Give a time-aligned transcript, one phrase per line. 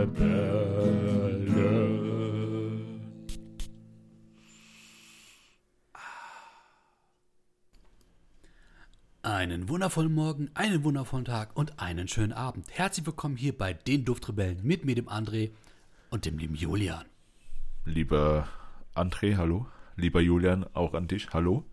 [0.00, 0.40] Duftrebellen.
[9.22, 12.66] Einen wundervollen Morgen, einen wundervollen Tag und einen schönen Abend.
[12.70, 15.50] Herzlich willkommen hier bei den Duftrebellen mit mir, dem André
[16.08, 17.04] und dem lieben Julian.
[17.84, 18.48] Lieber
[18.94, 19.66] André, hallo.
[19.96, 21.64] Lieber Julian, auch an dich, hallo.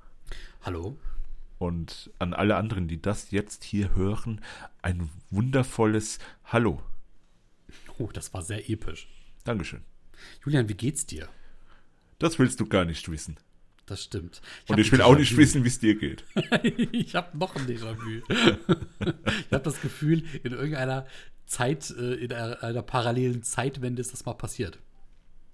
[0.63, 0.97] Hallo.
[1.59, 4.41] Und an alle anderen, die das jetzt hier hören,
[4.81, 6.81] ein wundervolles Hallo.
[7.97, 9.07] Oh, das war sehr episch.
[9.43, 9.81] Dankeschön.
[10.43, 11.29] Julian, wie geht's dir?
[12.19, 13.37] Das willst du gar nicht wissen.
[13.85, 14.41] Das stimmt.
[14.67, 16.25] Und hab ich will auch nicht wissen, wie es dir geht.
[16.91, 18.21] ich habe noch ein Déjà-vu.
[18.99, 21.07] ich habe das Gefühl, in irgendeiner
[21.45, 24.79] Zeit, äh, in einer, einer parallelen Zeitwende ist das mal passiert.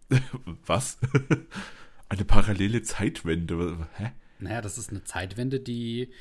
[0.65, 0.97] Was?
[2.09, 3.87] Eine parallele Zeitwende.
[3.97, 4.11] Hä?
[4.39, 6.11] Naja, das ist eine Zeitwende, die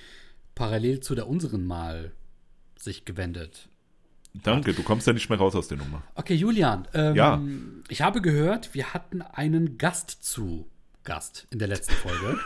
[0.54, 2.12] parallel zu der unseren mal
[2.76, 3.70] sich gewendet.
[4.34, 6.02] Danke, du kommst ja nicht mehr raus aus der Nummer.
[6.14, 7.42] Okay, Julian, ähm, Ja.
[7.88, 10.68] ich habe gehört, wir hatten einen Gast zu
[11.04, 12.38] Gast in der letzten Folge.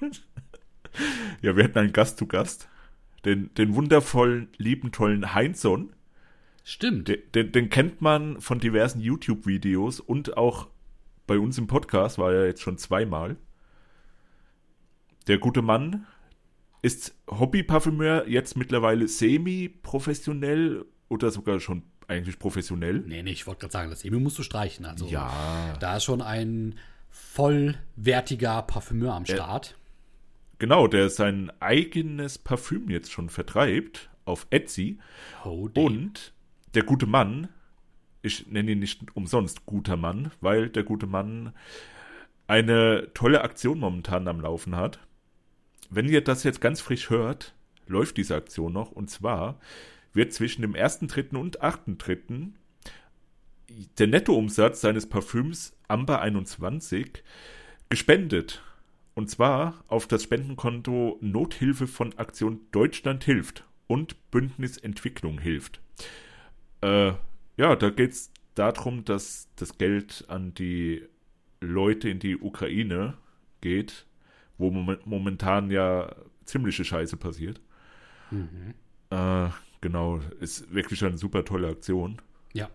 [1.42, 2.68] Ja, wir hatten einen Gast zu Gast.
[3.24, 5.92] Den, den wundervollen, lieben, tollen Heinzson.
[6.62, 7.08] Stimmt.
[7.08, 10.68] Den, den, den kennt man von diversen YouTube-Videos und auch
[11.26, 13.36] bei uns im Podcast war er jetzt schon zweimal.
[15.26, 16.06] Der gute Mann
[16.82, 23.00] ist Hobby-Parfümeur, jetzt mittlerweile semi-professionell oder sogar schon eigentlich professionell.
[23.06, 24.84] Nee, nee, ich wollte gerade sagen, das Emil musst du streichen.
[24.84, 25.76] Also, Ja.
[25.80, 26.78] da ist schon ein
[27.10, 29.76] vollwertiger Parfümeur am Start.
[30.58, 34.98] Genau, der sein eigenes Parfüm jetzt schon vertreibt auf Etsy.
[35.44, 35.68] Oh.
[35.74, 36.32] Und
[36.74, 37.48] der gute Mann,
[38.22, 41.52] ich nenne ihn nicht umsonst guter Mann, weil der gute Mann
[42.46, 44.98] eine tolle Aktion momentan am Laufen hat.
[45.90, 47.54] Wenn ihr das jetzt ganz frisch hört,
[47.86, 48.92] läuft diese Aktion noch.
[48.92, 49.58] Und zwar
[50.14, 51.36] wird zwischen dem 1.3.
[51.36, 52.52] und 8.3.
[53.98, 57.22] der Nettoumsatz seines Parfüms Amber 21
[57.88, 58.62] gespendet.
[59.14, 65.80] Und zwar auf das Spendenkonto Nothilfe von Aktion Deutschland hilft und Bündnis Entwicklung hilft.
[66.80, 67.12] Äh,
[67.56, 71.02] ja, da geht es darum, dass das Geld an die
[71.60, 73.14] Leute in die Ukraine
[73.60, 74.06] geht,
[74.58, 76.14] wo mom- momentan ja
[76.44, 77.60] ziemliche Scheiße passiert.
[79.10, 79.48] Äh,
[79.84, 82.16] genau, ist wirklich eine super tolle Aktion.
[82.54, 82.70] Ja.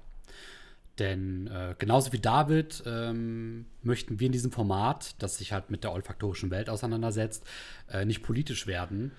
[0.99, 5.83] Denn äh, genauso wie David ähm, möchten wir in diesem Format, das sich halt mit
[5.83, 7.47] der olfaktorischen Welt auseinandersetzt,
[7.89, 9.11] äh, nicht politisch werden.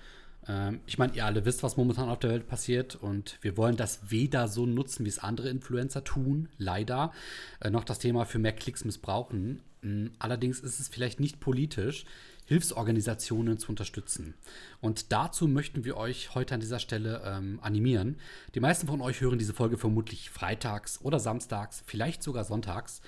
[0.47, 3.75] Ähm, ich meine, ihr alle wisst, was momentan auf der Welt passiert und wir wollen
[3.75, 7.11] das weder so nutzen, wie es andere Influencer tun, leider,
[7.59, 9.61] äh, noch das Thema für mehr Klicks missbrauchen.
[9.81, 12.05] Mm, Allerdings ist es vielleicht nicht politisch,
[12.51, 14.33] Hilfsorganisationen zu unterstützen.
[14.81, 18.17] Und dazu möchten wir euch heute an dieser Stelle ähm, animieren.
[18.55, 23.01] Die meisten von euch hören diese Folge vermutlich freitags oder samstags, vielleicht sogar sonntags.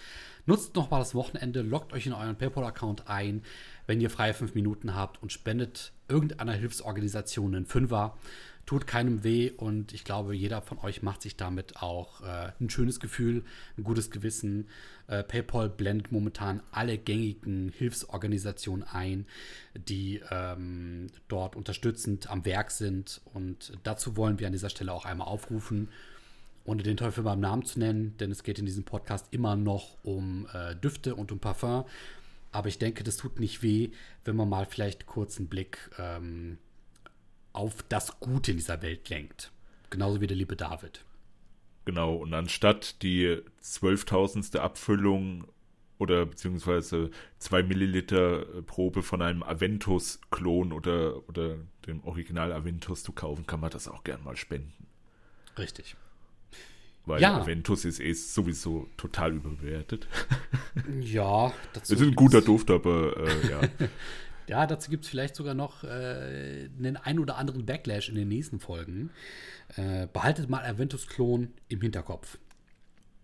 [0.46, 3.44] Nutzt nochmal das Wochenende, loggt euch in euren PayPal-Account ein,
[3.86, 8.16] wenn ihr freie fünf Minuten habt und spendet irgendeiner Hilfsorganisation einen Fünfer.
[8.66, 12.70] Tut keinem weh und ich glaube, jeder von euch macht sich damit auch äh, ein
[12.70, 13.44] schönes Gefühl,
[13.78, 14.70] ein gutes Gewissen.
[15.08, 19.26] Äh, PayPal blendet momentan alle gängigen Hilfsorganisationen ein,
[19.76, 23.20] die ähm, dort unterstützend am Werk sind.
[23.34, 25.90] Und dazu wollen wir an dieser Stelle auch einmal aufrufen,
[26.64, 29.98] ohne den Teufel beim Namen zu nennen, denn es geht in diesem Podcast immer noch
[30.04, 31.84] um äh, Düfte und um Parfum.
[32.54, 33.90] Aber ich denke, das tut nicht weh,
[34.24, 36.60] wenn man mal vielleicht kurz einen Blick ähm,
[37.54, 39.52] auf das Gute in dieser Welt lenkt.
[39.90, 41.06] Genauso wie der liebe David.
[41.86, 45.46] Genau, und anstatt die zwölftausendste Abfüllung
[46.00, 53.12] oder beziehungsweise zwei Milliliter äh, Probe von einem Aventus-Klon oder, oder dem Original Aventus zu
[53.12, 54.88] kaufen, kann man das auch gern mal spenden.
[55.58, 55.96] Richtig.
[57.06, 57.42] Weil Ja.
[57.42, 60.08] Aventus ist eh sowieso total überbewertet.
[61.00, 63.62] Ja, dazu Es ist ein guter Duft, aber äh, ja.
[64.48, 68.28] Ja, dazu gibt es vielleicht sogar noch äh, einen ein oder anderen Backlash in den
[68.28, 69.10] nächsten Folgen.
[69.76, 72.38] Äh, behaltet mal Aventus-Klon im Hinterkopf.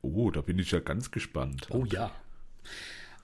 [0.02, 1.68] Oh, da bin ich ja ganz gespannt.
[1.72, 2.12] Oh ja.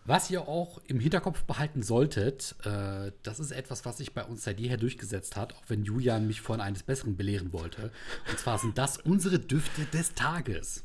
[0.07, 4.43] Was ihr auch im Hinterkopf behalten solltet, äh, das ist etwas, was sich bei uns
[4.43, 7.91] seit jeher durchgesetzt hat, auch wenn Julian mich vorhin eines Besseren belehren wollte.
[8.29, 10.83] Und zwar sind das unsere Düfte des Tages.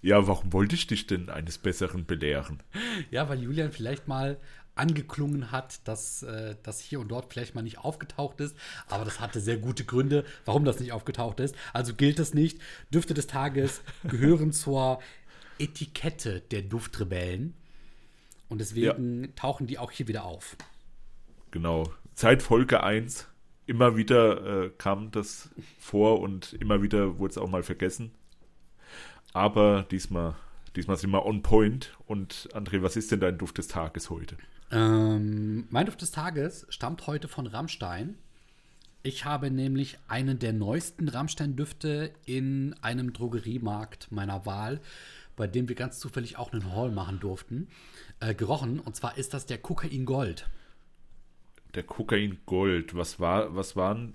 [0.00, 2.62] Ja, warum wollte ich dich denn eines Besseren belehren?
[3.10, 4.38] Ja, weil Julian vielleicht mal
[4.78, 8.56] angeklungen hat, dass äh, das hier und dort vielleicht mal nicht aufgetaucht ist.
[8.88, 11.54] Aber das hatte sehr gute Gründe, warum das nicht aufgetaucht ist.
[11.72, 12.60] Also gilt es nicht.
[12.92, 15.00] Düfte des Tages gehören zur
[15.58, 17.54] Etikette der Duftrebellen.
[18.48, 20.56] Und deswegen tauchen die auch hier wieder auf.
[21.50, 21.92] Genau.
[22.14, 23.28] Seit Folge 1
[23.66, 28.12] immer wieder äh, kam das vor und immer wieder wurde es auch mal vergessen.
[29.34, 30.34] Aber diesmal,
[30.74, 31.96] diesmal sind wir on point.
[32.06, 34.36] Und André, was ist denn dein Duft des Tages heute?
[34.70, 38.18] Ähm, mein Duft des Tages stammt heute von Rammstein.
[39.02, 44.80] Ich habe nämlich einen der neuesten Rammstein-Düfte in einem Drogeriemarkt meiner Wahl,
[45.36, 47.68] bei dem wir ganz zufällig auch einen Haul machen durften,
[48.20, 48.80] äh, gerochen.
[48.80, 50.50] Und zwar ist das der Kokain Gold.
[51.74, 52.94] Der Kokain Gold.
[52.94, 54.14] Was war, was waren,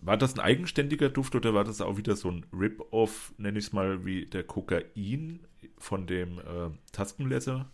[0.00, 3.66] war das ein eigenständiger Duft oder war das auch wieder so ein Rip-Off, nenne ich
[3.66, 5.40] es mal, wie der Kokain
[5.78, 7.70] von dem äh, Taskenleser?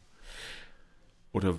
[1.32, 1.58] Oder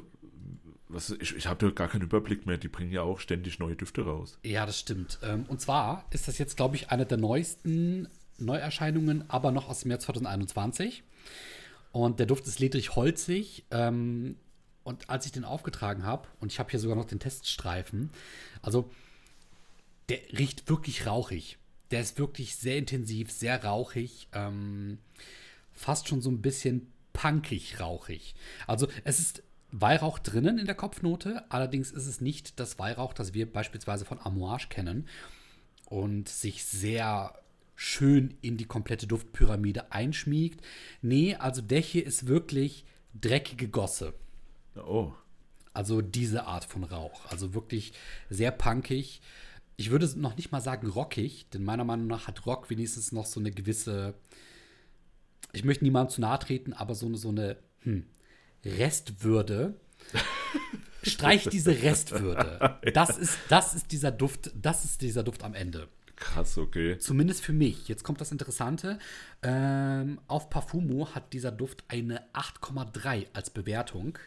[0.89, 2.57] was, ich, ich habe da gar keinen Überblick mehr.
[2.57, 4.37] Die bringen ja auch ständig neue Düfte raus.
[4.43, 5.19] Ja, das stimmt.
[5.23, 8.07] Ähm, und zwar ist das jetzt, glaube ich, eine der neuesten
[8.37, 11.03] Neuerscheinungen, aber noch aus dem Jahr 2021.
[11.91, 13.65] Und der Duft ist ledrig holzig.
[13.71, 14.35] Ähm,
[14.83, 18.09] und als ich den aufgetragen habe, und ich habe hier sogar noch den Teststreifen,
[18.61, 18.91] also
[20.09, 21.57] der riecht wirklich rauchig.
[21.91, 24.97] Der ist wirklich sehr intensiv, sehr rauchig, ähm,
[25.71, 28.35] fast schon so ein bisschen punkig rauchig.
[28.67, 29.42] Also es ist
[29.75, 34.19] Weihrauch drinnen in der Kopfnote, allerdings ist es nicht das Weihrauch, das wir beispielsweise von
[34.19, 35.07] Amouage kennen
[35.85, 37.33] und sich sehr
[37.75, 40.63] schön in die komplette Duftpyramide einschmiegt.
[41.01, 42.85] Nee, also der hier ist wirklich
[43.19, 44.13] dreckige Gosse.
[44.75, 45.11] Oh.
[45.73, 47.25] Also diese Art von Rauch.
[47.31, 47.93] Also wirklich
[48.29, 49.21] sehr punkig.
[49.75, 53.25] Ich würde noch nicht mal sagen rockig, denn meiner Meinung nach hat Rock wenigstens noch
[53.25, 54.13] so eine gewisse,
[55.51, 58.05] ich möchte niemandem zu nahe treten, aber so eine, so eine hm,
[58.65, 59.75] Restwürde.
[61.03, 62.79] Streich diese Restwürde.
[62.93, 65.89] Das ist, das ist dieser Duft, das ist dieser Duft am Ende.
[66.15, 66.97] Krass, okay.
[66.99, 67.89] Zumindest für mich.
[67.89, 68.99] Jetzt kommt das Interessante.
[69.41, 74.17] Ähm, auf Parfumo hat dieser Duft eine 8,3 als Bewertung,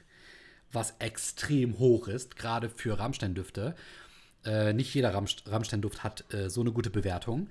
[0.73, 3.75] was extrem hoch ist, gerade für Rammstein-Düfte.
[4.45, 7.49] Äh, nicht jeder Rammstein-Duft hat äh, so eine gute Bewertung.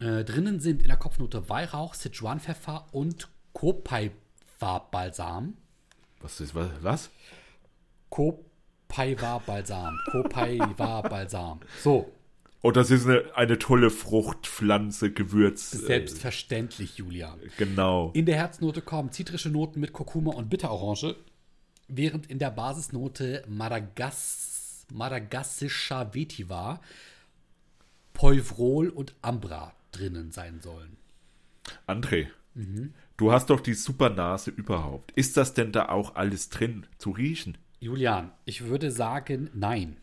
[0.00, 5.56] Äh, drinnen sind in der Kopfnote Weihrauch, Sichuan-Pfeffer und Kopaiwa-Balsam.
[6.20, 7.10] Was ist was?
[8.10, 9.98] Kopaiwa-Balsam.
[10.10, 11.60] Kopaiwa-Balsam.
[11.82, 12.10] So.
[12.62, 15.74] Oh, das ist eine, eine tolle Fruchtpflanze, Gewürz.
[15.74, 17.38] Äh, Selbstverständlich, Julian.
[17.58, 18.10] Genau.
[18.14, 21.16] In der Herznote kommen zitrische Noten mit Kurkuma und Bitterorange,
[21.88, 24.54] während in der Basisnote Madagas
[24.92, 26.80] madagassischer Vetiver,
[28.12, 30.96] Poivrol und Ambra drinnen sein sollen.
[31.86, 32.94] André, mhm.
[33.16, 35.12] Du hast doch die Supernase überhaupt.
[35.12, 37.58] Ist das denn da auch alles drin zu riechen?
[37.80, 39.96] Julian, ich würde sagen, nein.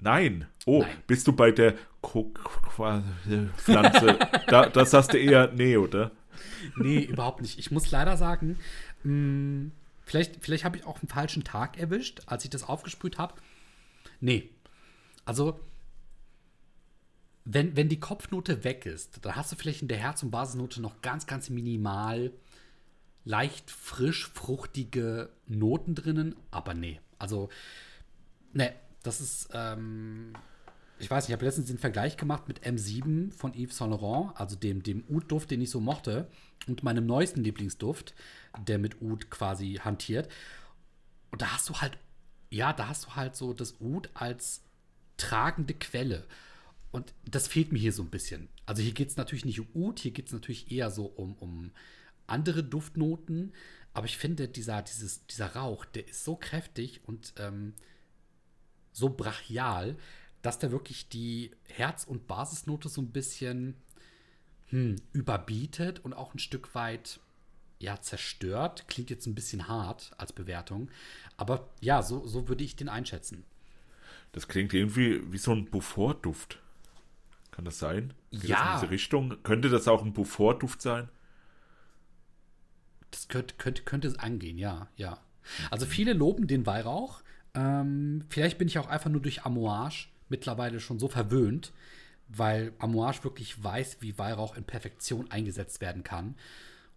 [0.00, 0.46] Nein.
[0.66, 0.96] Oh, Nein.
[1.06, 1.74] bist du bei der
[3.56, 4.18] Pflanze?
[4.48, 6.10] da, das hast du eher nee, oder?
[6.76, 7.58] Nee, überhaupt nicht.
[7.58, 8.58] Ich muss leider sagen,
[9.04, 9.72] mh, hm,
[10.04, 13.34] vielleicht, vielleicht habe ich auch einen falschen Tag erwischt, als ich das aufgesprüht habe.
[14.20, 14.50] Nee.
[15.24, 15.58] Also,
[17.46, 20.80] wenn, wenn die Kopfnote weg ist, dann hast du vielleicht in der Herz- und Basisnote
[20.80, 22.32] noch ganz, ganz minimal
[23.24, 27.00] leicht frisch, fruchtige Noten drinnen, aber nee.
[27.18, 27.48] Also,
[28.52, 28.70] nee,
[29.02, 30.34] das ist, ähm,
[30.98, 34.32] ich weiß nicht, ich habe letztens den Vergleich gemacht mit M7 von Yves Saint Laurent,
[34.36, 36.28] also dem, dem Oud-Duft, den ich so mochte,
[36.66, 38.14] und meinem neuesten Lieblingsduft,
[38.66, 40.28] der mit Oud quasi hantiert.
[41.30, 41.98] Und da hast du halt,
[42.50, 44.62] ja, da hast du halt so das Oud als
[45.16, 46.26] tragende Quelle.
[46.92, 48.48] Und das fehlt mir hier so ein bisschen.
[48.66, 51.34] Also hier geht es natürlich nicht um Oud, hier geht es natürlich eher so um,
[51.34, 51.72] um
[52.26, 53.52] andere Duftnoten.
[53.92, 57.74] Aber ich finde, dieser, dieses, dieser Rauch, der ist so kräftig und ähm,
[58.92, 59.96] so brachial,
[60.42, 63.76] dass der wirklich die Herz- und Basisnote so ein bisschen
[64.66, 67.20] hm, überbietet und auch ein Stück weit
[67.78, 68.86] ja, zerstört.
[68.88, 70.90] Klingt jetzt ein bisschen hart als Bewertung.
[71.36, 73.44] Aber ja, so, so würde ich den einschätzen.
[74.32, 76.58] Das klingt irgendwie wie so ein Beaufort-Duft.
[77.52, 78.12] Kann das sein?
[78.30, 78.56] Geht ja.
[78.56, 79.42] Das in diese Richtung?
[79.44, 81.08] Könnte das auch ein Beaufort-Duft sein?
[83.14, 85.18] Das könnte, könnte, könnte es angehen, ja, ja.
[85.70, 87.22] Also viele loben den Weihrauch.
[87.54, 91.72] Ähm, vielleicht bin ich auch einfach nur durch Amouage mittlerweile schon so verwöhnt,
[92.28, 96.34] weil Amouage wirklich weiß, wie Weihrauch in Perfektion eingesetzt werden kann.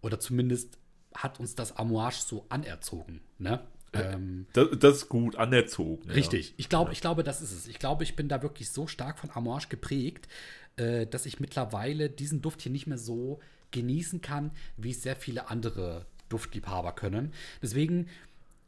[0.00, 0.78] Oder zumindest
[1.14, 3.20] hat uns das Amouage so anerzogen.
[3.38, 3.60] Ne?
[3.92, 6.10] Äh, ähm, das, das, ist gut, anerzogen.
[6.10, 6.48] Richtig.
[6.48, 6.54] Ja.
[6.56, 7.68] Ich glaube, ich glaube, das ist es.
[7.68, 10.28] Ich glaube, ich bin da wirklich so stark von Amouage geprägt,
[10.76, 15.16] äh, dass ich mittlerweile diesen Duft hier nicht mehr so genießen kann, wie es sehr
[15.16, 17.32] viele andere Duftliebhaber können.
[17.62, 18.08] Deswegen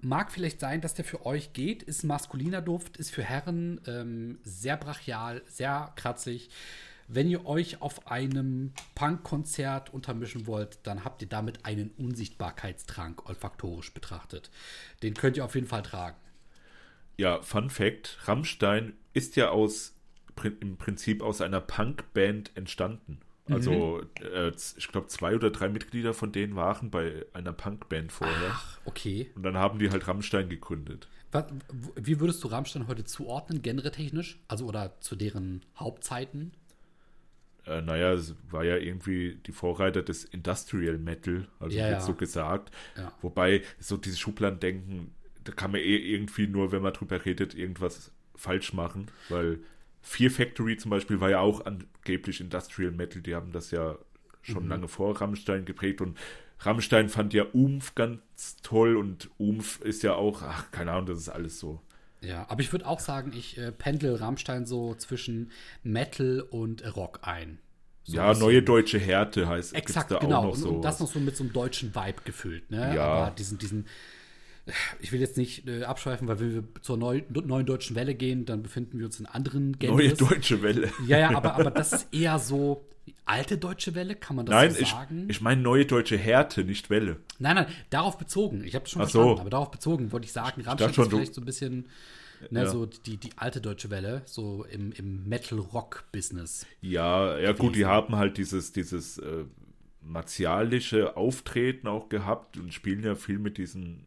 [0.03, 4.39] Mag vielleicht sein, dass der für euch geht, ist maskuliner Duft, ist für Herren ähm,
[4.45, 6.49] sehr brachial, sehr kratzig.
[7.07, 13.93] Wenn ihr euch auf einem Punk-Konzert untermischen wollt, dann habt ihr damit einen Unsichtbarkeitstrank olfaktorisch
[13.93, 14.51] betrachtet.
[15.03, 16.17] Den könnt ihr auf jeden Fall tragen.
[17.19, 19.95] Ja, Fun Fact: Rammstein ist ja aus
[20.61, 23.19] im Prinzip aus einer Punk-Band entstanden.
[23.55, 28.13] Also, äh, z- ich glaube, zwei oder drei Mitglieder von denen waren bei einer Punkband
[28.13, 28.51] vorher.
[28.53, 29.31] Ach, okay.
[29.35, 31.09] Und dann haben die halt Rammstein gegründet.
[31.33, 31.45] Was,
[31.97, 34.39] wie würdest du Rammstein heute zuordnen, genretechnisch?
[34.49, 36.53] Also oder zu deren Hauptzeiten?
[37.67, 42.01] Äh, naja, es war ja irgendwie die Vorreiter des Industrial Metal, also Ja, ja.
[42.01, 42.71] so gesagt.
[42.97, 43.13] Ja.
[43.21, 45.13] Wobei, so dieses Schubladendenken,
[45.45, 49.61] da kann man eh irgendwie nur, wenn man drüber redet, irgendwas falsch machen, weil
[50.03, 53.97] Fear Factory zum Beispiel war ja auch angeblich Industrial Metal, die haben das ja
[54.43, 54.71] schon Mhm.
[54.71, 56.17] lange vor Rammstein geprägt und
[56.61, 61.19] Rammstein fand ja Umf ganz toll und Umf ist ja auch, ach, keine Ahnung, das
[61.19, 61.81] ist alles so.
[62.23, 65.51] Ja, aber ich würde auch sagen, ich äh, pendel Rammstein so zwischen
[65.83, 67.59] Metal und Rock ein.
[68.05, 70.39] So ja, neue deutsche Härte heißt Exakt, da genau.
[70.39, 70.69] auch noch und, so.
[70.71, 72.71] und das noch so mit so einem deutschen Vibe gefüllt.
[72.71, 72.95] Ne?
[72.95, 73.05] Ja.
[73.05, 73.87] Aber diesen, diesen,
[75.01, 78.45] ich will jetzt nicht äh, abschweifen, weil wenn wir zur neu, neuen deutschen Welle gehen,
[78.47, 80.19] dann befinden wir uns in anderen Neue Genres.
[80.19, 80.91] deutsche Welle.
[81.07, 84.55] Ja, ja, aber, aber das ist eher so die alte deutsche Welle, kann man das
[84.55, 85.27] Nein, so ich, sagen?
[85.29, 87.17] ich meine neue deutsche Härte, nicht Welle.
[87.39, 88.63] nein, nein, darauf bezogen.
[88.65, 89.19] Ich habe schon Ach so.
[89.21, 91.87] verstanden, aber darauf bezogen wollte ich sagen, Rammstein dachte schon, ist vielleicht so ein bisschen
[92.51, 92.67] ne, Ja.
[92.71, 96.67] so die, die alte deutsche Welle, so im, im Metal-Rock-Business.
[96.81, 99.45] Ja, ja gut, die haben halt dieses, dieses äh,
[100.03, 104.07] martialische Auftreten auch gehabt und spielen ja viel mit diesem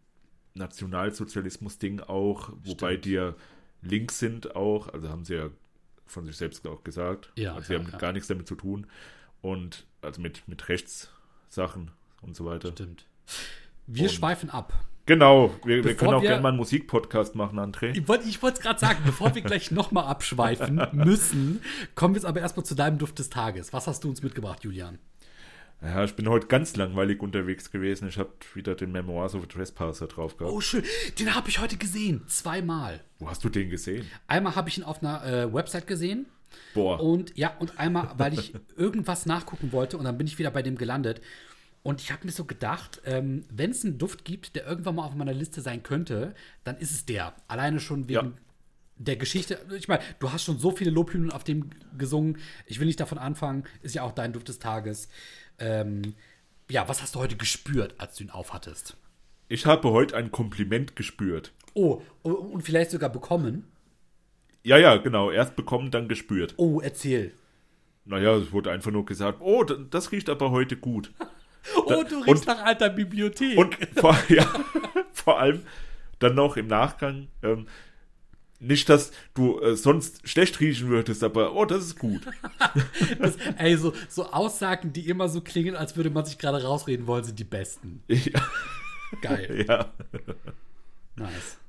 [0.55, 3.05] Nationalsozialismus-Ding auch, wobei Stimmt.
[3.05, 3.33] die ja
[3.81, 5.49] links sind auch, also haben sie ja
[6.05, 7.31] von sich selbst auch gesagt.
[7.35, 7.97] Ja, also sie ja, haben ja.
[7.97, 8.87] gar nichts damit zu tun
[9.41, 11.91] und also mit, mit Rechtssachen
[12.21, 12.71] und so weiter.
[12.71, 13.05] Stimmt.
[13.87, 14.73] Wir Und- schweifen ab.
[15.05, 17.89] Genau, wir, wir können auch wir- gerne mal einen Musikpodcast machen, André.
[17.93, 21.61] Ich wollte es gerade sagen, bevor wir gleich nochmal abschweifen müssen,
[21.93, 23.73] kommen wir jetzt aber erstmal zu deinem Duft des Tages.
[23.73, 24.99] Was hast du uns mitgebracht, Julian?
[25.83, 28.07] Ja, ich bin heute ganz langweilig unterwegs gewesen.
[28.07, 30.55] Ich habe wieder den Memoirs of a Trespasser drauf gehabt.
[30.55, 30.83] Oh, schön.
[31.19, 32.21] Den habe ich heute gesehen.
[32.27, 33.01] Zweimal.
[33.19, 34.09] Wo hast du den gesehen?
[34.27, 36.25] Einmal habe ich ihn auf einer äh, Website gesehen.
[36.73, 37.01] Boah.
[37.01, 40.61] Und ja, und einmal, weil ich irgendwas nachgucken wollte und dann bin ich wieder bei
[40.61, 41.19] dem gelandet.
[41.81, 45.05] Und ich habe mir so gedacht, ähm, wenn es einen Duft gibt, der irgendwann mal
[45.05, 47.33] auf meiner Liste sein könnte, dann ist es der.
[47.49, 48.31] Alleine schon wegen Ja.
[49.05, 49.59] Der Geschichte.
[49.77, 52.37] Ich meine, du hast schon so viele Lobhymnen auf dem gesungen.
[52.65, 53.63] Ich will nicht davon anfangen.
[53.81, 55.09] Ist ja auch dein Duft des Tages.
[55.59, 56.13] Ähm,
[56.69, 58.95] ja, was hast du heute gespürt, als du ihn aufhattest?
[59.49, 61.51] Ich habe heute ein Kompliment gespürt.
[61.73, 63.65] Oh, und vielleicht sogar bekommen.
[64.63, 65.29] Ja, ja, genau.
[65.31, 66.53] Erst bekommen, dann gespürt.
[66.57, 67.33] Oh, erzähl.
[68.05, 71.11] Naja, es wurde einfach nur gesagt, oh, das riecht aber heute gut.
[71.77, 73.57] Oh, du und- riechst nach alter Bibliothek.
[73.57, 74.45] Und vor, ja,
[75.13, 75.61] vor allem
[76.19, 77.67] dann noch im Nachgang, ähm,
[78.63, 82.21] nicht, dass du äh, sonst schlecht riechen würdest, aber oh, das ist gut.
[83.19, 87.05] Das, ey, so, so Aussagen, die immer so klingen, als würde man sich gerade rausreden
[87.05, 88.01] wollen, sind die besten.
[88.07, 88.41] Ja,
[89.21, 89.65] Geil.
[89.69, 89.93] ja.
[91.15, 91.59] Nice.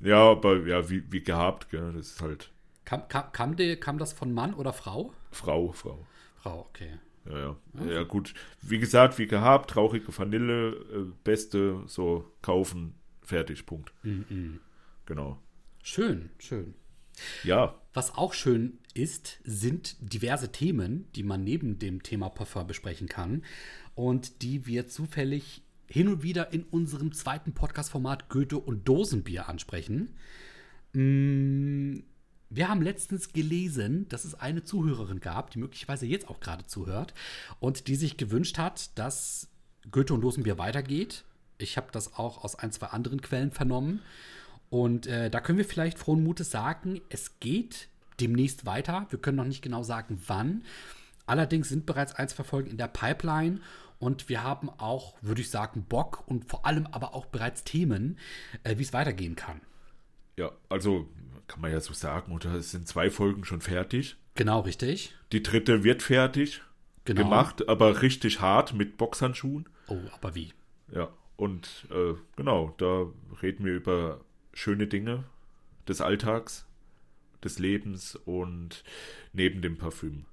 [0.00, 1.92] Ja, aber ja, wie, wie gehabt, gell?
[1.94, 2.50] das ist halt
[2.86, 5.12] Kam, kam, kam, die, kam das von Mann oder Frau?
[5.32, 6.06] Frau, Frau.
[6.36, 6.92] Frau, okay.
[7.28, 7.56] Ja, ja.
[7.92, 8.32] Ja, gut.
[8.62, 13.92] Wie gesagt, wie gehabt, traurige Vanille, äh, beste, so kaufen, fertig, Punkt.
[15.06, 15.42] Genau.
[15.88, 16.74] Schön, schön.
[17.44, 23.08] Ja, Was auch schön ist, sind diverse Themen, die man neben dem Thema Parfum besprechen
[23.08, 23.44] kann
[23.94, 30.16] und die wir zufällig hin und wieder in unserem zweiten Podcast-Format Goethe und Dosenbier ansprechen.
[30.92, 32.00] Mm,
[32.50, 37.14] Wir haben letztens gelesen, dass es eine Zuhörerin gab, die möglicherweise jetzt auch gerade zuhört
[37.60, 39.48] und die sich gewünscht hat, dass
[39.92, 41.22] Goethe und Dosenbier weitergeht.
[41.58, 44.02] Ich habe das auch aus ein, zwei anderen Quellen vernommen.
[44.76, 47.88] Und äh, da können wir vielleicht frohen Mutes sagen, es geht
[48.20, 49.06] demnächst weiter.
[49.08, 50.64] Wir können noch nicht genau sagen, wann.
[51.24, 53.60] Allerdings sind bereits ein, zwei Folgen in der Pipeline
[53.98, 58.18] und wir haben auch, würde ich sagen, Bock und vor allem aber auch bereits Themen,
[58.64, 59.60] äh, wie es weitergehen kann.
[60.36, 61.08] ja, also
[61.48, 64.16] kann man ja so sagen, oder es sind zwei Folgen schon fertig.
[64.34, 65.14] Genau, richtig.
[65.32, 66.60] Die dritte wird fertig
[67.06, 67.22] Genau.
[67.22, 69.68] gemacht, aber richtig hart mit Boxhandschuhen.
[69.86, 70.52] Oh, aber wie?
[70.92, 73.06] Ja, und äh, genau, da
[73.42, 74.20] reden wir über
[74.56, 75.24] schöne Dinge
[75.86, 76.64] des Alltags,
[77.44, 78.82] des Lebens und
[79.32, 80.24] neben dem Parfüm.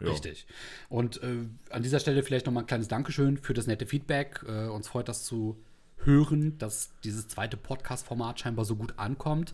[0.00, 0.10] Ja.
[0.10, 0.46] Richtig.
[0.88, 4.44] Und äh, an dieser Stelle vielleicht nochmal ein kleines Dankeschön für das nette Feedback.
[4.46, 5.56] Äh, uns freut das zu
[5.98, 9.52] hören, dass dieses zweite Podcast-Format scheinbar so gut ankommt.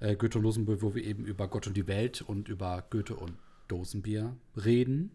[0.00, 3.14] Äh, Goethe und Dosenbier, wo wir eben über Gott und die Welt und über Goethe
[3.16, 3.34] und
[3.68, 5.10] Dosenbier reden.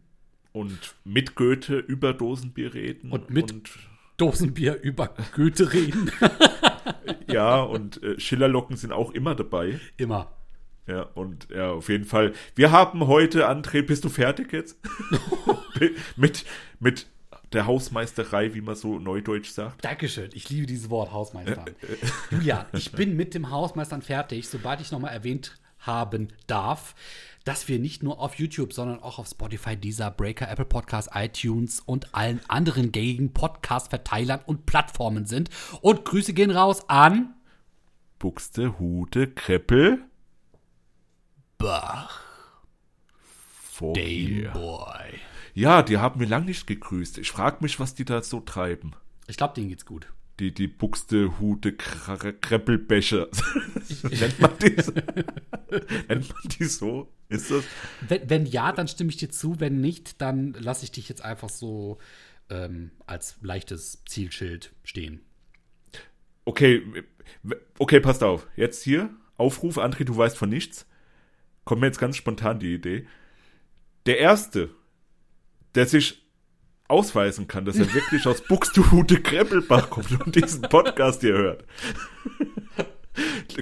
[0.54, 3.12] Und mit Goethe über Dosenbier reden.
[3.12, 3.54] Und mit-
[4.18, 6.12] Dosenbier über Goethe reden.
[7.28, 9.80] ja, und äh, Schillerlocken sind auch immer dabei.
[9.98, 10.32] Immer.
[10.88, 12.34] Ja, und ja, auf jeden Fall.
[12.56, 14.80] Wir haben heute, André, bist du fertig jetzt?
[16.16, 16.46] mit,
[16.80, 17.06] mit
[17.54, 19.86] der Hausmeisterei, wie man so neudeutsch sagt.
[19.86, 20.30] Dankeschön.
[20.34, 21.66] Ich liebe dieses Wort Hausmeister.
[22.32, 24.48] Julia, ich bin mit dem Hausmeistern fertig.
[24.48, 26.96] Sobald ich nochmal erwähnt haben darf,
[27.46, 31.80] dass wir nicht nur auf YouTube, sondern auch auf Spotify, Deezer, Breaker, Apple Podcasts, iTunes
[31.80, 35.50] und allen anderen gängigen Podcast-Verteilern und Plattformen sind.
[35.82, 37.34] Und Grüße gehen raus an
[38.20, 40.06] Buxtehude, Kreppel,
[41.58, 42.22] Bach,
[43.96, 44.52] hier.
[44.52, 45.20] Boy.
[45.54, 47.18] Ja, die haben wir lang nicht gegrüßt.
[47.18, 48.94] Ich frage mich, was die da so treiben.
[49.28, 50.08] Ich glaube, denen geht's gut.
[50.40, 53.28] Die, die Buxtehude, Kr- Kreppelbecher.
[54.04, 54.94] Nennt man die so?
[56.08, 57.14] Nennt man die so?
[57.28, 57.66] Ist das?
[58.08, 59.60] Wenn, wenn ja, dann stimme ich dir zu.
[59.60, 61.98] Wenn nicht, dann lasse ich dich jetzt einfach so
[62.50, 65.22] ähm, als leichtes Zielschild stehen.
[66.46, 66.82] Okay,
[67.78, 68.48] okay, passt auf.
[68.56, 70.88] Jetzt hier, Aufruf, André, du weißt von nichts.
[71.66, 73.08] Kommt mir jetzt ganz spontan die Idee.
[74.06, 74.70] Der Erste,
[75.76, 76.29] der sich
[76.90, 81.64] ausweisen kann, dass er wirklich aus Buxtehude Kreppelbach kommt und diesen Podcast hier hört,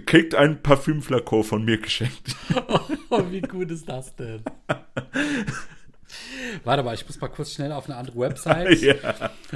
[0.06, 2.36] kriegt ein Parfümflakon von mir geschenkt.
[3.10, 4.42] Oh, wie gut ist das denn?
[6.66, 8.82] Warte mal, ich muss mal kurz schnell auf eine andere Website.
[8.82, 8.96] ja.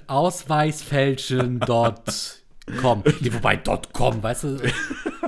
[0.08, 3.04] Ausweisfälschen.com.
[3.20, 3.58] Nee, wobei
[3.92, 4.58] .com, weißt du?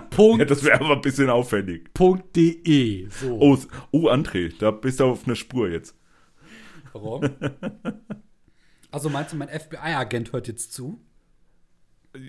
[0.10, 1.94] Punkt, ja, das wäre aber ein bisschen aufwendig.
[1.94, 3.10] Punkt .de.
[3.10, 3.38] So.
[3.40, 3.58] Oh,
[3.92, 5.96] oh, André, da bist du auf einer Spur jetzt.
[6.94, 7.24] Warum?
[8.94, 11.02] Also meinst du, mein FBI-Agent hört jetzt zu?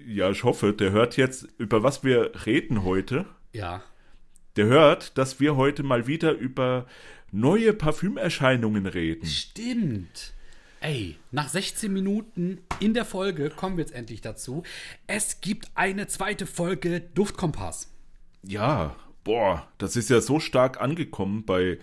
[0.07, 3.27] Ja, ich hoffe, der hört jetzt, über was wir reden heute.
[3.53, 3.83] Ja.
[4.57, 6.87] Der hört, dass wir heute mal wieder über
[7.31, 9.27] neue Parfümerscheinungen reden.
[9.27, 10.33] Stimmt.
[10.81, 14.63] Ey, nach 16 Minuten in der Folge kommen wir jetzt endlich dazu.
[15.07, 17.93] Es gibt eine zweite Folge Duftkompass.
[18.43, 21.79] Ja, boah, das ist ja so stark angekommen bei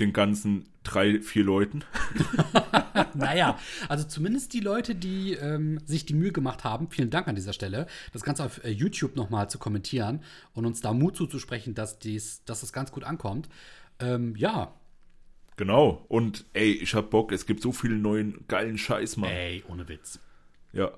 [0.00, 1.84] den ganzen drei, vier Leuten.
[3.14, 7.34] Naja, also zumindest die Leute, die ähm, sich die Mühe gemacht haben, vielen Dank an
[7.34, 11.74] dieser Stelle, das Ganze auf äh, YouTube nochmal zu kommentieren und uns da Mut zuzusprechen,
[11.74, 13.48] dass, dies, dass das ganz gut ankommt.
[13.98, 14.74] Ähm, ja,
[15.56, 16.04] Genau.
[16.06, 19.30] Und ey, ich hab Bock, es gibt so viel neuen geilen Scheiß, Mann.
[19.30, 20.20] ey, ohne Witz.
[20.72, 20.92] Ja.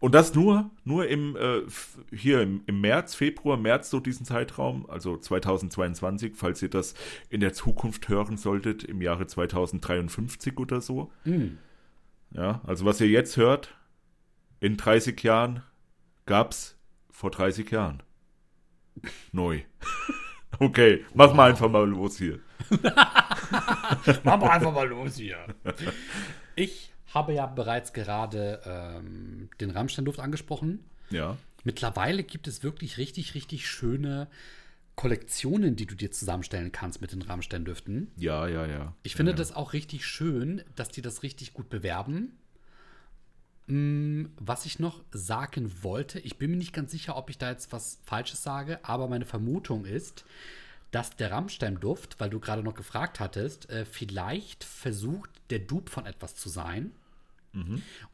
[0.00, 1.62] Und das nur, nur im, äh,
[2.14, 6.94] hier im, im März, Februar, März, so diesen Zeitraum, also 2022, falls ihr das
[7.30, 11.10] in der Zukunft hören solltet, im Jahre 2053 oder so.
[12.30, 13.74] Ja, also was ihr jetzt hört,
[14.60, 15.62] in 30 Jahren,
[16.26, 16.76] gab's
[17.10, 18.02] vor 30 Jahren.
[19.32, 19.62] Neu.
[20.60, 22.40] Okay, mach mal einfach mal los hier.
[24.24, 25.38] Machen wir einfach mal los hier.
[26.56, 30.84] Ich habe ja bereits gerade ähm, den Rammstein-Duft angesprochen.
[31.10, 31.36] Ja.
[31.64, 34.28] Mittlerweile gibt es wirklich richtig, richtig schöne
[34.94, 38.10] Kollektionen, die du dir zusammenstellen kannst mit den Rammstein-Düften.
[38.16, 38.94] Ja, ja, ja.
[39.02, 42.36] Ich finde ja, das auch richtig schön, dass die das richtig gut bewerben.
[43.68, 47.50] Mm, Was ich noch sagen wollte, ich bin mir nicht ganz sicher, ob ich da
[47.50, 50.24] jetzt was Falsches sage, aber meine Vermutung ist,
[50.90, 56.06] dass der Rammstein-Duft, weil du gerade noch gefragt hattest, äh, vielleicht versucht, der Dupe von
[56.06, 56.92] etwas zu sein.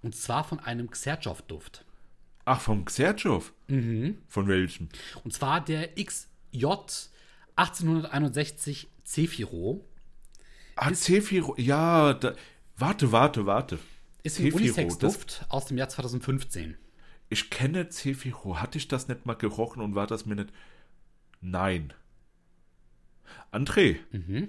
[0.02, 1.84] Und zwar von einem Xerjoff-Duft.
[2.44, 3.52] Ach, vom Xertschow?
[3.68, 4.18] Mhm.
[4.28, 4.88] Von welchem?
[5.24, 6.66] Und zwar der XJ
[7.56, 9.84] 1861 Zefiro.
[10.76, 12.34] Ah, Zefiro, ja, da,
[12.76, 13.78] warte, warte, warte.
[14.22, 16.76] Ist ein Unisex-Duft aus dem Jahr 2015.
[17.28, 18.60] Ich kenne Zefiro.
[18.60, 20.52] Hatte ich das nicht mal gerochen und war das mir nicht.
[21.40, 21.92] Nein.
[23.52, 23.98] André.
[24.10, 24.48] Mhm.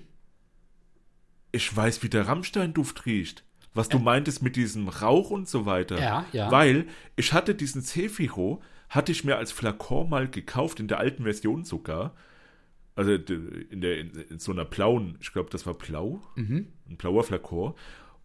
[1.52, 3.44] Ich weiß, wie der Rammstein-Duft riecht.
[3.76, 6.00] Was du meintest mit diesem Rauch und so weiter.
[6.00, 6.50] Ja, ja.
[6.52, 11.24] Weil ich hatte diesen Zefiro, hatte ich mir als Flakon mal gekauft, in der alten
[11.24, 12.16] Version sogar.
[12.96, 16.22] Also in, der, in, in so einer blauen, ich glaube, das war blau.
[16.36, 16.68] Mhm.
[16.90, 17.74] Ein blauer Flakon.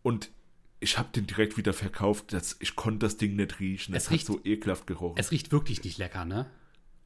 [0.03, 0.31] Und
[0.79, 2.33] ich habe den direkt wieder verkauft.
[2.33, 3.95] Das, ich konnte das Ding nicht riechen.
[3.95, 5.17] Es Es, riecht- hat so ekelhaft gerochen.
[5.19, 6.47] Es riecht wirklich nicht lecker, ne?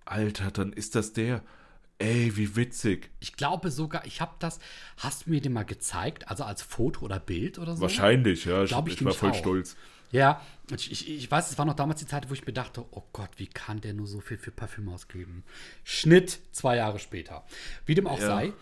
[0.04, 1.42] Alter, dann ist das der.
[1.98, 3.10] Ey, wie witzig.
[3.20, 4.58] Ich glaube sogar, ich habe das.
[4.96, 6.28] Hast du mir den mal gezeigt?
[6.28, 7.82] Also als Foto oder Bild oder so?
[7.82, 8.64] Wahrscheinlich, ja.
[8.64, 9.34] Ich, Glaub ich ich war voll auch.
[9.36, 9.76] stolz.
[10.10, 10.40] Ja,
[10.76, 13.02] ich, ich, ich weiß, es war noch damals die Zeit, wo ich mir dachte, oh
[13.12, 15.44] Gott, wie kann der nur so viel für Parfüm ausgeben?
[15.82, 17.44] Schnitt zwei Jahre später.
[17.86, 18.26] Wie dem auch Ja.
[18.26, 18.52] sei.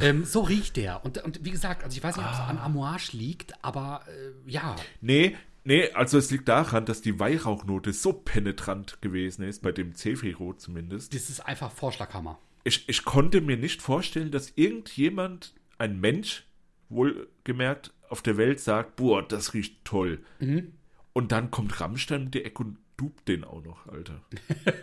[0.00, 1.04] Ähm, so riecht der.
[1.04, 4.50] Und, und wie gesagt, also ich weiß nicht, ob es an Amouage liegt, aber äh,
[4.50, 4.76] ja.
[5.00, 9.94] Nee, nee, also es liegt daran, dass die Weihrauchnote so penetrant gewesen ist, bei dem
[9.94, 11.14] Zefiro zumindest.
[11.14, 12.38] Das ist einfach Vorschlaghammer.
[12.64, 16.44] Ich, ich konnte mir nicht vorstellen, dass irgendjemand, ein Mensch,
[16.88, 20.20] wohlgemerkt, auf der Welt sagt, boah, das riecht toll.
[20.40, 20.72] Mhm.
[21.12, 24.20] Und dann kommt Rammstein um die Ecke und dupt den auch noch, Alter.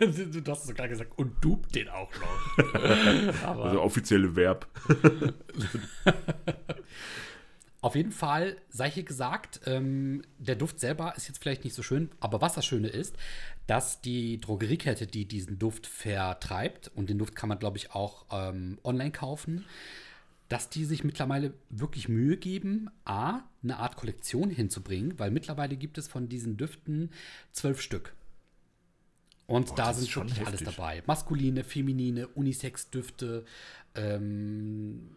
[0.00, 2.58] du hast sogar gesagt, und dupt den auch noch.
[3.44, 4.66] aber Also offizielle Verb.
[7.82, 11.84] Auf jeden Fall sei hier gesagt, ähm, der Duft selber ist jetzt vielleicht nicht so
[11.84, 13.14] schön, aber was das Schöne ist,
[13.66, 18.26] dass die Drogeriekette, die diesen Duft vertreibt, und den Duft kann man, glaube ich, auch
[18.30, 19.64] ähm, online kaufen,
[20.48, 25.98] dass die sich mittlerweile wirklich Mühe geben, A, eine Art Kollektion hinzubringen, weil mittlerweile gibt
[25.98, 27.10] es von diesen Düften
[27.52, 28.14] zwölf Stück.
[29.46, 31.02] Und Boah, da sind schon wirklich alles dabei.
[31.06, 33.44] Maskuline, feminine, Unisex-Düfte.
[33.94, 35.16] Ähm,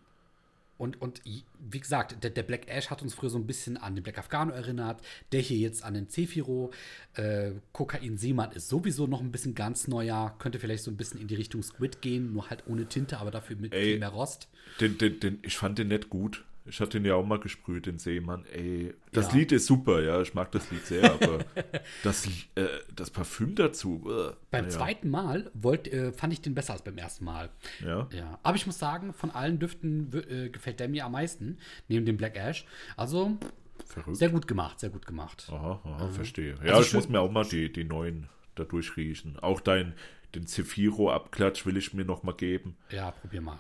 [0.79, 3.95] und, und wie gesagt, der, der Black Ash hat uns früher so ein bisschen an
[3.95, 5.01] den Black Afghano erinnert.
[5.33, 6.71] Der hier jetzt an den Zephyro.
[7.15, 10.33] Äh, Kokain Seemann ist sowieso noch ein bisschen ganz neuer.
[10.39, 13.29] Könnte vielleicht so ein bisschen in die Richtung Squid gehen, nur halt ohne Tinte, aber
[13.29, 13.83] dafür mit Ey.
[13.83, 14.47] viel mehr Rost.
[14.79, 16.45] Den, den, den, ich fand den nicht gut.
[16.69, 18.45] Ich hatte den ja auch mal gesprüht, den Seemann.
[18.53, 19.37] Ey, das Ja.
[19.39, 21.39] Lied ist super, ja, ich mag das Lied sehr, aber
[22.03, 24.03] das, äh, das Parfüm dazu.
[24.09, 27.49] Äh, Beim naja, zweiten Mal wollt, äh, fand ich den besser als beim ersten Mal.
[27.83, 28.07] Ja.
[28.13, 32.05] Ja, aber ich muss sagen, von allen Düften äh, gefällt der mir am meisten, neben
[32.05, 32.65] dem Black Ash.
[32.95, 33.37] Also
[33.85, 34.17] Verrückt.
[34.17, 35.47] sehr gut gemacht, sehr gut gemacht.
[35.51, 36.55] Aha, aha, verstehe.
[36.63, 39.39] Ja, Also ich muss mir auch mal die, die neuen da durchriechen.
[39.39, 39.93] Auch dein,
[40.35, 42.75] den Zephyro-Abklatsch will ich mir noch mal geben.
[42.91, 43.59] Ja, probier mal.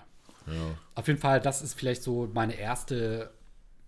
[0.51, 0.77] Ja.
[0.95, 3.31] Auf jeden Fall, das ist vielleicht so meine erste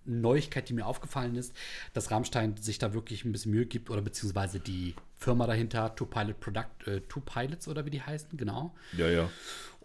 [0.06, 1.56] Neuigkeit, die mir aufgefallen ist,
[1.94, 6.06] dass Rammstein sich da wirklich ein bisschen Mühe gibt oder beziehungsweise die Firma dahinter, Two
[6.06, 8.74] Pilot Product, äh, Two Pilots oder wie die heißen, genau.
[8.98, 9.30] Ja, ja.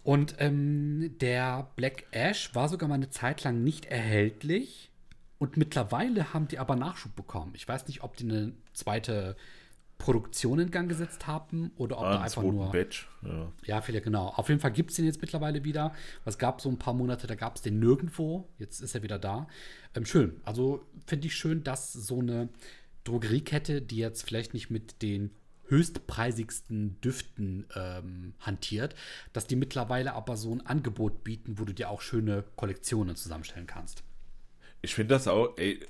[0.03, 4.91] Und ähm, der Black Ash war sogar mal eine Zeit lang nicht erhältlich.
[5.39, 7.53] Und mittlerweile haben die aber Nachschub bekommen.
[7.55, 9.37] Ich weiß nicht, ob die eine zweite
[9.99, 12.71] Produktion in Gang gesetzt haben oder ob Ah, da einfach nur.
[12.71, 13.09] Batch.
[13.23, 13.53] Ja.
[13.65, 14.29] Ja, vielleicht genau.
[14.29, 15.95] Auf jeden Fall gibt es den jetzt mittlerweile wieder.
[16.25, 18.49] Es gab so ein paar Monate, da gab es den nirgendwo.
[18.59, 19.49] Jetzt ist er wieder da.
[19.95, 20.41] Ähm, schön.
[20.45, 22.49] Also finde ich schön, dass so eine
[23.05, 25.31] Drogeriekette, die jetzt vielleicht nicht mit den
[25.69, 28.95] höchstpreisigsten Düften ähm, hantiert,
[29.33, 33.67] dass die mittlerweile aber so ein Angebot bieten, wo du dir auch schöne Kollektionen zusammenstellen
[33.67, 34.03] kannst.
[34.83, 35.81] Ich finde das auch, ey,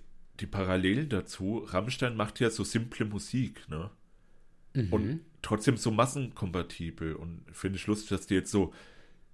[0.41, 3.91] die Parallelen dazu, Rammstein macht ja so simple Musik, ne?
[4.77, 4.93] Mhm.
[4.93, 7.15] Und trotzdem so massenkompatibel.
[7.15, 8.73] Und finde ich lustig, dass die jetzt so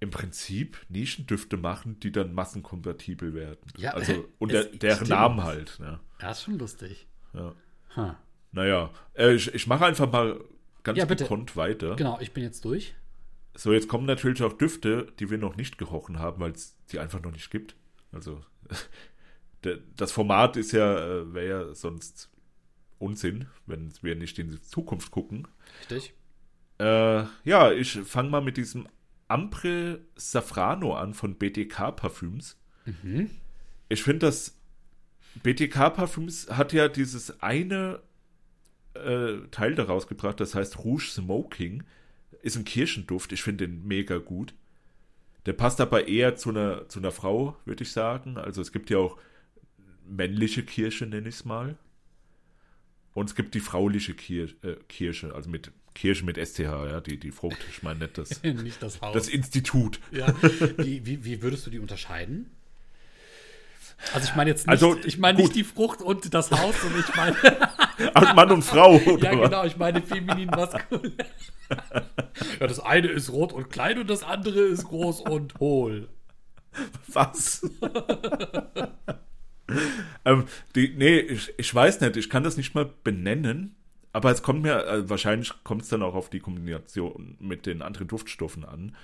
[0.00, 3.70] im Prinzip Nischendüfte machen, die dann massenkompatibel werden.
[3.76, 5.10] Ja, also, und es der, deren stimmt.
[5.10, 6.00] Namen halt, ne?
[6.20, 7.06] Ja, ist schon lustig.
[7.34, 7.54] Ja.
[7.96, 8.18] Ha.
[8.50, 10.40] Naja, äh, ich, ich mache einfach mal
[10.82, 11.94] ganz Ja, gekonnt weiter.
[11.96, 12.94] Genau, ich bin jetzt durch.
[13.54, 16.98] So, jetzt kommen natürlich auch Düfte, die wir noch nicht gerochen haben, weil es die
[16.98, 17.76] einfach noch nicht gibt.
[18.10, 18.40] Also,
[19.96, 22.31] das Format ist ja, äh, wäre ja sonst
[23.02, 25.48] Unsinn, wenn wir nicht in die Zukunft gucken.
[25.80, 26.14] Richtig.
[26.78, 28.88] Äh, ja, ich fange mal mit diesem
[29.28, 32.58] Ampre Safrano an von BTK Parfüms.
[33.88, 34.58] Ich finde, das
[35.42, 38.00] BTK Parfüms hat ja dieses eine
[38.94, 41.84] äh, Teil daraus gebracht, das heißt Rouge Smoking.
[42.42, 43.32] Ist ein Kirschenduft.
[43.32, 44.54] Ich finde den mega gut.
[45.46, 48.36] Der passt aber eher zu einer, zu einer Frau, würde ich sagen.
[48.36, 49.18] Also es gibt ja auch
[50.06, 51.76] männliche Kirsche, nenne ich es mal.
[53.14, 57.18] Und es gibt die frauliche Kir äh, Kirsche, also mit Kirsche mit STH, ja, die,
[57.18, 59.12] die Frucht, ich meine nicht das, nicht das Haus.
[59.14, 60.00] das Institut.
[60.10, 60.34] Ja.
[60.78, 62.50] Wie, wie, wie würdest du die unterscheiden?
[64.14, 67.00] Also ich meine jetzt nicht, Also, ich meine nicht die Frucht und das Haus, sondern
[67.00, 69.50] ich meine, Mann und Frau, oder ja was?
[69.50, 71.14] genau, ich meine feminin maskulin.
[72.60, 76.08] ja, das eine ist rot und klein und das andere ist groß und hohl.
[77.08, 77.62] Was?
[80.24, 80.44] ähm,
[80.74, 83.74] die, nee, ich, ich weiß nicht, ich kann das nicht mal benennen,
[84.12, 87.82] aber es kommt mir, äh, wahrscheinlich kommt es dann auch auf die Kombination mit den
[87.82, 88.96] anderen Duftstoffen an.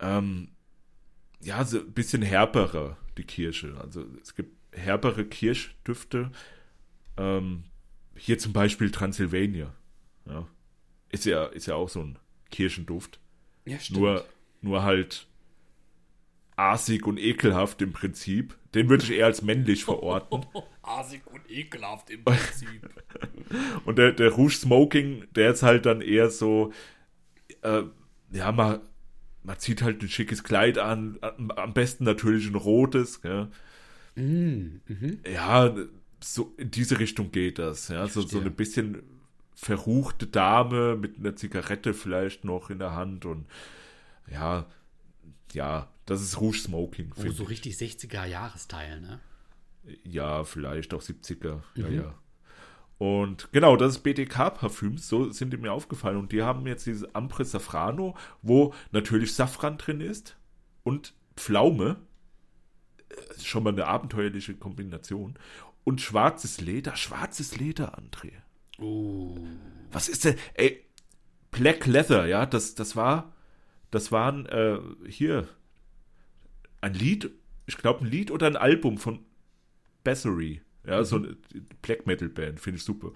[0.00, 0.48] Ähm,
[1.40, 3.76] ja, so ein bisschen herbere, die Kirsche.
[3.80, 6.30] Also es gibt herbere Kirschdüfte.
[7.16, 7.64] Ähm,
[8.14, 9.72] hier zum Beispiel Transylvania.
[10.26, 10.46] Ja.
[11.10, 12.18] Ist ja, ist ja auch so ein
[12.50, 13.18] Kirschenduft.
[13.64, 14.00] Ja, stimmt.
[14.00, 14.24] Nur,
[14.60, 15.26] nur halt
[16.60, 18.56] assig und ekelhaft im Prinzip.
[18.74, 20.46] Den würde ich eher als männlich verorten.
[20.82, 22.88] Asig und ekelhaft im Prinzip.
[23.84, 26.72] Und der, der Rouge Smoking, der ist halt dann eher so,
[27.62, 27.82] äh,
[28.30, 28.80] ja, man,
[29.42, 35.18] man zieht halt ein schickes Kleid an, am besten natürlich ein rotes, mm, mhm.
[35.32, 35.74] Ja,
[36.20, 38.06] so in diese Richtung geht das, ja.
[38.06, 39.02] So, so eine bisschen
[39.54, 43.46] verruchte Dame mit einer Zigarette vielleicht noch in der Hand und
[44.30, 44.66] ja,
[45.52, 47.12] ja, das ist Rouge Smoking.
[47.16, 47.48] Oh, so ich.
[47.48, 49.20] richtig 60er Jahresteil, ne?
[50.04, 51.62] Ja, vielleicht auch 70er.
[51.74, 51.94] Ja, Mhm.
[51.94, 52.14] ja.
[52.98, 56.18] Und genau, das ist BDK-Parfüms, so sind die mir aufgefallen.
[56.18, 60.36] Und die haben jetzt dieses Ampre Safrano, wo natürlich Safran drin ist
[60.82, 61.96] und Pflaume.
[63.08, 65.38] Äh, Schon mal eine abenteuerliche Kombination.
[65.84, 68.32] Und schwarzes Leder, schwarzes Leder, André.
[68.78, 69.38] Oh.
[69.92, 70.84] Was ist denn, ey,
[71.52, 73.32] Black Leather, ja, das, das war,
[73.90, 75.48] das waren, äh, hier,
[76.80, 77.30] ein Lied,
[77.66, 79.20] ich glaube ein Lied oder ein Album von
[80.04, 80.62] Bassery.
[80.86, 81.36] Ja, so eine
[81.82, 83.12] Black Metal Band, finde ich super.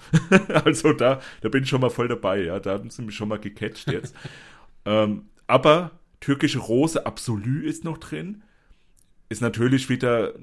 [0.64, 2.60] also da, da bin ich schon mal voll dabei, ja.
[2.60, 4.14] Da haben sie mich schon mal gecatcht jetzt.
[4.84, 8.42] ähm, aber türkische Rose Absolu ist noch drin.
[9.30, 10.34] Ist natürlich wieder,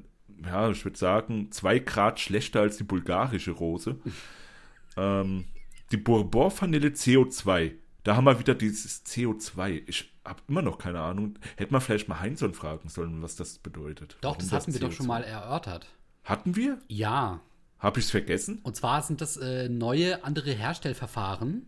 [0.43, 3.99] ja, ich würde sagen, zwei Grad schlechter als die bulgarische Rose.
[4.97, 5.45] ähm,
[5.91, 7.73] die Bourbon Vanille CO2.
[8.03, 9.83] Da haben wir wieder dieses CO2.
[9.87, 11.37] Ich habe immer noch keine Ahnung.
[11.55, 14.17] Hätte man vielleicht mal Heinzon fragen sollen, was das bedeutet.
[14.21, 15.87] Doch, das hatten wir doch schon mal erörtert.
[16.23, 16.79] Hatten wir?
[16.87, 17.41] Ja.
[17.79, 18.59] Habe ich es vergessen?
[18.63, 21.67] Und zwar sind das äh, neue, andere Herstellverfahren.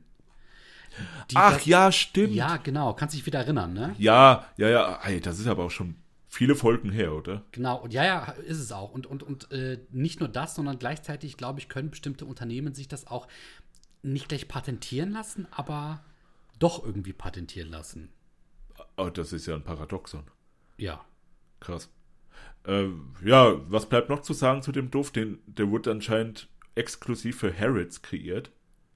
[1.34, 2.34] Ach das, ja, stimmt.
[2.34, 2.94] Ja, genau.
[2.94, 3.96] Kannst dich wieder erinnern, ne?
[3.98, 5.00] Ja, ja, ja.
[5.04, 5.96] Ey, das ist aber auch schon
[6.28, 7.44] viele Folgen her, oder?
[7.52, 7.78] Genau.
[7.78, 8.92] Und ja, ja, ist es auch.
[8.92, 12.88] Und, und, und äh, nicht nur das, sondern gleichzeitig, glaube ich, können bestimmte Unternehmen sich
[12.88, 13.28] das auch
[14.04, 16.04] nicht gleich patentieren lassen, aber
[16.64, 18.10] doch irgendwie patentieren lassen.
[18.96, 20.24] Oh, das ist ja ein Paradoxon.
[20.78, 21.04] Ja.
[21.60, 21.90] Krass.
[22.66, 22.88] Äh,
[23.24, 25.18] ja, was bleibt noch zu sagen zu dem Duft?
[25.18, 28.52] Den, der wurde anscheinend exklusiv für Harrods kreiert.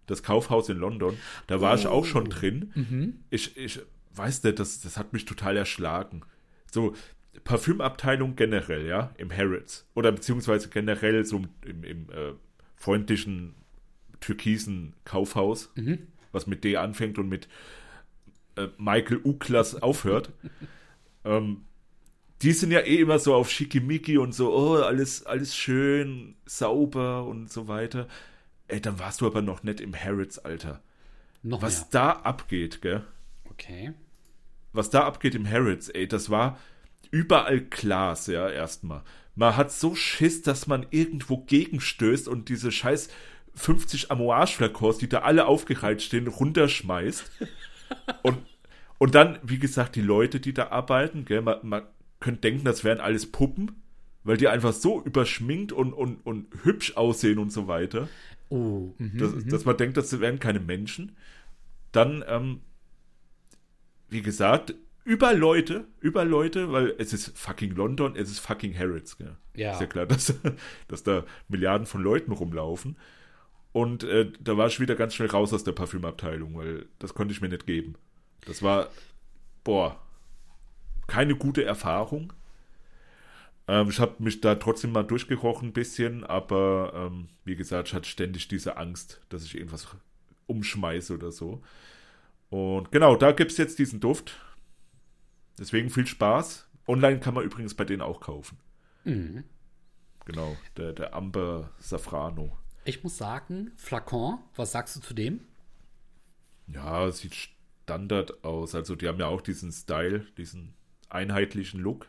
[0.05, 1.17] Das Kaufhaus in London.
[1.47, 1.75] Da war oh.
[1.75, 2.29] ich auch schon oh.
[2.29, 2.71] drin.
[2.73, 3.19] Mhm.
[3.29, 3.81] Ich, ich
[4.13, 6.21] weiß nicht, das, das hat mich total erschlagen.
[6.71, 6.95] So,
[7.43, 9.85] Parfümabteilung generell, ja, im Harrods.
[9.93, 12.33] Oder beziehungsweise generell so im, im äh,
[12.77, 13.55] freundlichen
[14.21, 16.07] türkisen Kaufhaus, mhm.
[16.37, 17.47] Was mit D anfängt und mit
[18.55, 20.31] äh, Michael Uklas aufhört.
[21.25, 21.65] ähm,
[22.41, 27.25] die sind ja eh immer so auf Schickimicki und so, oh, alles, alles schön, sauber
[27.25, 28.07] und so weiter.
[28.67, 30.81] Ey, dann warst du aber noch nicht im Harrods, Alter.
[31.41, 31.87] Noch Was mehr.
[31.91, 33.03] da abgeht, gell?
[33.45, 33.93] Okay.
[34.73, 36.59] Was da abgeht im Harrods, ey, das war
[37.09, 39.03] überall Glas, ja, erstmal.
[39.35, 43.09] Man hat so Schiss, dass man irgendwo gegenstößt und diese scheiß
[43.57, 47.29] 50 Amouage-Flakons, die da alle aufgereiht stehen, runterschmeißt.
[48.23, 48.37] und,
[48.97, 51.83] und dann, wie gesagt, die Leute, die da arbeiten, gell, man, man
[52.19, 53.83] könnte denken, das wären alles Puppen,
[54.23, 58.07] weil die einfach so überschminkt und, und, und hübsch aussehen und so weiter.
[58.49, 59.49] Oh, mh, dass, mh.
[59.49, 61.15] dass, man denkt, das wären keine Menschen.
[61.91, 62.61] Dann, ähm,
[64.09, 69.17] wie gesagt, über Leute, über Leute, weil es ist fucking London, es ist fucking Harrods.
[69.17, 69.37] Gell?
[69.55, 69.73] Ja.
[69.73, 70.33] Ist ja klar, dass,
[70.87, 72.97] dass da Milliarden von Leuten rumlaufen.
[73.77, 77.31] Und äh, da war ich wieder ganz schnell raus aus der Parfümabteilung, weil das konnte
[77.31, 77.93] ich mir nicht geben.
[78.47, 78.89] Das war,
[79.63, 80.01] boah,
[81.05, 82.33] keine gute Erfahrung.
[83.67, 87.93] Ähm, ich habe mich da trotzdem mal durchgerochen ein bisschen, aber ähm, wie gesagt, ich
[87.93, 89.87] hatte ständig diese Angst, dass ich irgendwas
[90.47, 91.61] umschmeiße oder so.
[92.49, 94.39] Und genau, da gibt es jetzt diesen Duft.
[95.59, 96.67] Deswegen viel Spaß.
[96.87, 98.57] Online kann man übrigens bei denen auch kaufen.
[99.03, 99.43] Mhm.
[100.25, 102.57] Genau, der, der Amber Safrano.
[102.87, 105.41] Ich muss sagen, Flakon, was sagst du zu dem?
[106.67, 108.75] Ja, sieht Standard aus.
[108.75, 110.73] Also die haben ja auch diesen Style, diesen
[111.09, 112.07] einheitlichen Look.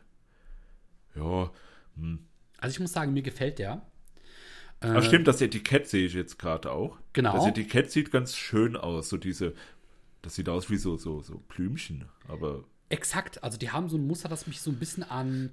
[1.16, 1.50] Ja.
[1.96, 2.20] Hm.
[2.58, 3.82] Also ich muss sagen, mir gefällt der.
[4.78, 6.96] Ach äh, stimmt, das Etikett sehe ich jetzt gerade auch.
[7.12, 7.34] Genau.
[7.34, 9.08] Das Etikett sieht ganz schön aus.
[9.08, 9.54] So diese,
[10.22, 12.62] das sieht aus wie so, so, so Blümchen, aber.
[12.88, 15.50] Exakt, also die haben so ein Muster, das mich so ein bisschen an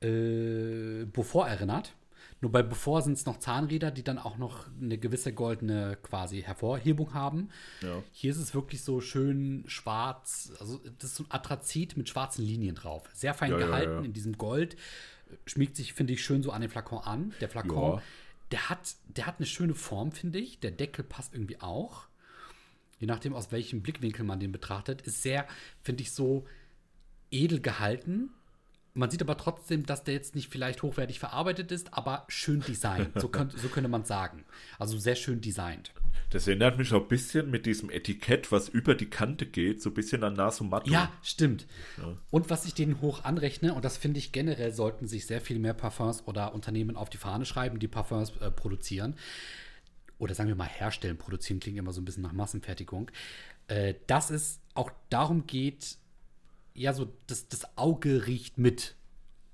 [0.00, 1.94] äh, Beaufort erinnert.
[2.40, 6.42] Nur bei Bevor sind es noch Zahnräder, die dann auch noch eine gewisse goldene quasi
[6.42, 7.48] Hervorhebung haben.
[7.82, 8.02] Ja.
[8.12, 12.44] Hier ist es wirklich so schön schwarz, also das ist so ein Atrazit mit schwarzen
[12.44, 13.08] Linien drauf.
[13.12, 14.76] Sehr fein ja, gehalten ja, in diesem Gold.
[15.46, 17.34] Schmiegt sich, finde ich, schön so an den Flakon an.
[17.40, 18.00] Der Flakon,
[18.52, 20.60] der hat, der hat eine schöne Form, finde ich.
[20.60, 22.06] Der Deckel passt irgendwie auch.
[23.00, 25.46] Je nachdem, aus welchem Blickwinkel man den betrachtet, ist sehr,
[25.82, 26.46] finde ich, so
[27.30, 28.30] edel gehalten
[28.98, 33.20] man sieht aber trotzdem, dass der jetzt nicht vielleicht hochwertig verarbeitet ist, aber schön designt.
[33.20, 34.44] So, könnt, so könnte man sagen.
[34.78, 35.92] Also sehr schön designt.
[36.30, 39.90] Das erinnert mich auch ein bisschen mit diesem Etikett, was über die Kante geht, so
[39.90, 40.90] ein bisschen an Nasomatto.
[40.90, 41.66] Ja, stimmt.
[41.96, 42.16] Ja.
[42.30, 45.58] Und was ich denen hoch anrechne, und das finde ich generell, sollten sich sehr viel
[45.58, 49.14] mehr Parfums oder Unternehmen auf die Fahne schreiben, die Parfums äh, produzieren.
[50.18, 53.10] Oder sagen wir mal herstellen, produzieren klingt immer so ein bisschen nach Massenfertigung.
[53.68, 55.96] Äh, dass es auch darum geht,
[56.78, 58.94] ja, so das, das Auge riecht mit.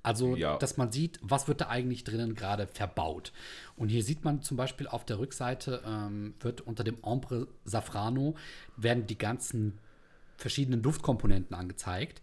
[0.03, 0.59] Also, ja.
[0.59, 3.33] dass man sieht, was wird da eigentlich drinnen gerade verbaut.
[3.75, 8.37] Und hier sieht man zum Beispiel auf der Rückseite, ähm, wird unter dem Ombre Safrano,
[8.77, 9.79] werden die ganzen
[10.37, 12.21] verschiedenen Duftkomponenten angezeigt.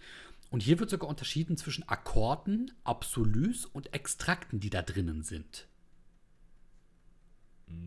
[0.51, 5.65] Und hier wird sogar unterschieden zwischen Akkorden, Absolus und Extrakten, die da drinnen sind.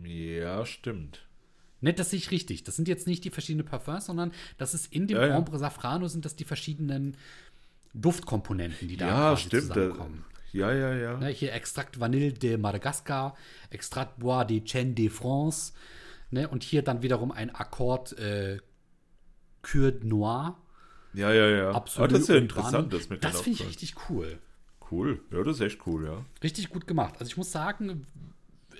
[0.03, 1.25] Ja, stimmt.
[1.81, 2.63] Nicht, das sehe ich richtig.
[2.63, 5.37] Das sind jetzt nicht die verschiedenen Parfums, sondern das ist in dem ja, ja.
[5.37, 7.15] Ombre Safrano sind das die verschiedenen
[7.93, 10.25] Duftkomponenten, die da ja, stimmt, zusammenkommen.
[10.51, 11.17] Ja, ja, ja.
[11.17, 13.35] Ne, hier Extrakt Vanille de Madagascar,
[13.69, 15.73] Extrakt Bois de Chêne de France.
[16.31, 18.59] Ne, und hier dann wiederum ein Akkord äh,
[19.61, 20.57] Cure Noir.
[21.13, 21.71] Ja, ja, ja.
[21.71, 22.09] Absolut.
[22.09, 22.93] Aber das ist ja interessant.
[22.93, 24.39] Das, das finde ich richtig cool.
[24.91, 25.21] Cool.
[25.31, 26.25] Ja, das ist echt cool, ja.
[26.43, 27.15] Richtig gut gemacht.
[27.19, 28.05] Also ich muss sagen,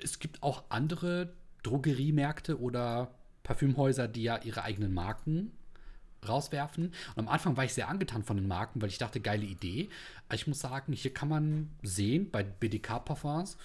[0.02, 1.32] es gibt auch andere
[1.66, 3.10] Drogeriemärkte oder
[3.42, 5.52] Parfümhäuser, die ja ihre eigenen Marken
[6.26, 6.86] rauswerfen.
[6.86, 9.88] Und am Anfang war ich sehr angetan von den Marken, weil ich dachte, geile Idee.
[10.28, 13.56] Aber ich muss sagen, hier kann man sehen bei BDK Parfums,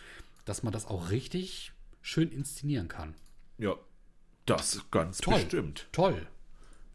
[0.46, 3.16] dass man das auch richtig schön inszenieren kann.
[3.58, 3.76] Ja,
[4.46, 5.36] das ganz Toll.
[5.36, 5.88] bestimmt.
[5.92, 6.28] Toll.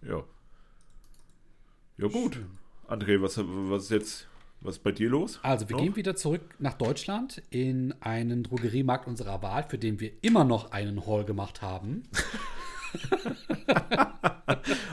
[0.03, 0.23] Ja.
[1.99, 2.39] Ja, gut.
[2.89, 4.27] André, was, was ist jetzt,
[4.67, 5.39] was ist bei dir los?
[5.43, 5.83] Also, wir Noch?
[5.83, 10.73] gehen wieder zurück nach Deutschland in einen Drogeriemarkt unserer Wahl, für den wir immer noch
[10.73, 12.03] einen Haul gemacht haben.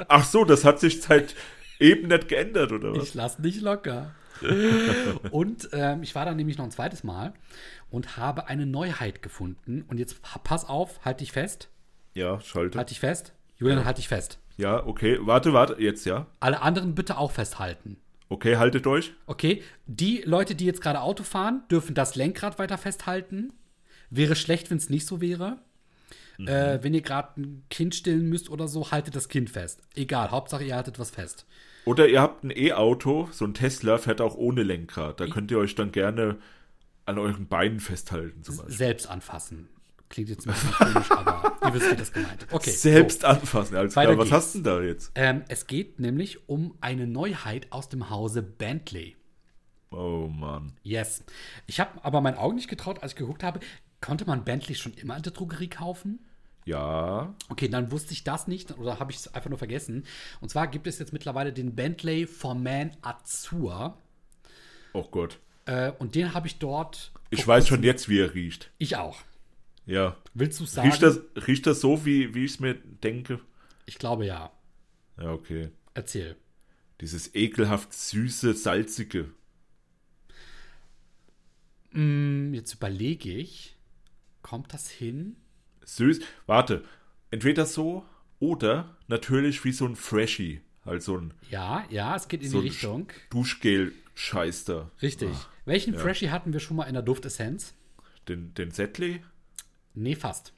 [0.07, 1.35] Ach so, das hat sich seit
[1.79, 3.03] eben nicht geändert, oder was?
[3.03, 4.11] Ich lasse nicht locker.
[5.31, 7.33] und ähm, ich war dann nämlich noch ein zweites Mal
[7.89, 9.83] und habe eine Neuheit gefunden.
[9.87, 11.69] Und jetzt pa- pass auf, halt dich fest.
[12.13, 12.77] Ja, schalte.
[12.77, 13.33] Halt dich fest.
[13.57, 14.39] Julian, halt dich fest.
[14.57, 15.17] Ja, okay.
[15.21, 16.27] Warte, warte, jetzt ja.
[16.39, 17.97] Alle anderen bitte auch festhalten.
[18.29, 19.13] Okay, haltet euch.
[19.25, 23.53] Okay, die Leute, die jetzt gerade Auto fahren, dürfen das Lenkrad weiter festhalten.
[24.09, 25.59] Wäre schlecht, wenn es nicht so wäre.
[26.39, 29.81] Äh, wenn ihr gerade ein Kind stillen müsst oder so, haltet das Kind fest.
[29.95, 31.45] Egal, Hauptsache ihr haltet was fest.
[31.85, 35.19] Oder ihr habt ein E-Auto, so ein Tesla fährt auch ohne Lenkrad.
[35.19, 36.37] Da könnt ihr euch dann gerne
[37.05, 38.75] an euren Beinen festhalten, zum Beispiel.
[38.75, 39.69] Selbst anfassen.
[40.13, 42.53] Klingt jetzt ein bisschen komisch, aber ihr wisst, wie das gemeint ist.
[42.53, 42.69] Okay.
[42.69, 44.19] Selbst anfassen, alles Weiter klar.
[44.19, 44.35] Was geht's.
[44.35, 45.05] hast du denn da jetzt?
[45.05, 45.11] So.
[45.15, 49.15] Ähm, es geht nämlich um eine Neuheit aus dem Hause Bentley.
[49.89, 50.73] Oh Mann.
[50.83, 51.23] Yes.
[51.65, 53.59] Ich habe aber meinen Augen nicht getraut, als ich geguckt habe.
[54.01, 56.19] Konnte man Bentley schon immer in der Drogerie kaufen?
[56.65, 60.05] Ja, Okay, dann wusste ich das nicht oder habe ich es einfach nur vergessen.
[60.41, 63.97] Und zwar gibt es jetzt mittlerweile den Bentley For Man Azur.
[64.93, 65.39] oh Gott.
[65.65, 67.11] Äh, und den habe ich dort.
[67.31, 68.69] Ich weiß schon jetzt, wie er riecht.
[68.77, 69.17] Ich auch.
[69.85, 70.17] Ja.
[70.33, 70.89] Willst du sagen?
[70.89, 73.39] Riecht das, riecht das so, wie, wie ich es mir denke?
[73.85, 74.51] Ich glaube ja.
[75.17, 75.69] Ja, okay.
[75.93, 76.35] Erzähl.
[77.01, 79.29] Dieses ekelhaft süße, salzige.
[81.91, 83.75] Hm, jetzt überlege ich.
[84.41, 85.35] Kommt das hin?
[85.85, 86.19] Süß.
[86.45, 86.83] Warte.
[87.31, 88.05] Entweder so
[88.39, 90.61] oder natürlich wie so ein Freshie.
[90.85, 93.07] Halt so ein Ja, ja, es geht in So die Richtung.
[93.29, 94.91] Duschgel-Scheißer.
[95.01, 95.29] Richtig.
[95.65, 97.73] Welchen Freshie hatten wir schon mal in der Duftessenz?
[98.27, 99.23] Den, den Settly?
[99.93, 100.53] Nee, fast.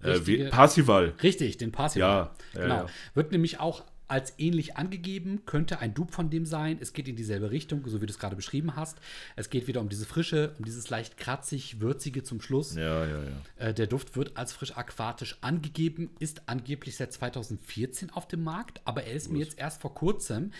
[0.00, 1.14] Äh, Richtige- Parsival.
[1.22, 2.08] Richtig, den Parsival.
[2.08, 2.74] Ja, ja, genau.
[2.74, 2.86] ja.
[3.14, 6.78] Wird nämlich auch als ähnlich angegeben, könnte ein Dupe von dem sein.
[6.80, 8.96] Es geht in dieselbe Richtung, so wie du es gerade beschrieben hast.
[9.36, 12.74] Es geht wieder um diese Frische, um dieses leicht kratzig, würzige zum Schluss.
[12.74, 13.66] Ja, ja, ja.
[13.66, 18.80] Äh, der Duft wird als frisch aquatisch angegeben, ist angeblich seit 2014 auf dem Markt,
[18.86, 20.52] aber er ist mir jetzt erst vor kurzem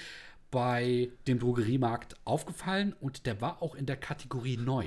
[0.50, 4.86] bei dem Drogeriemarkt aufgefallen und der war auch in der Kategorie neu.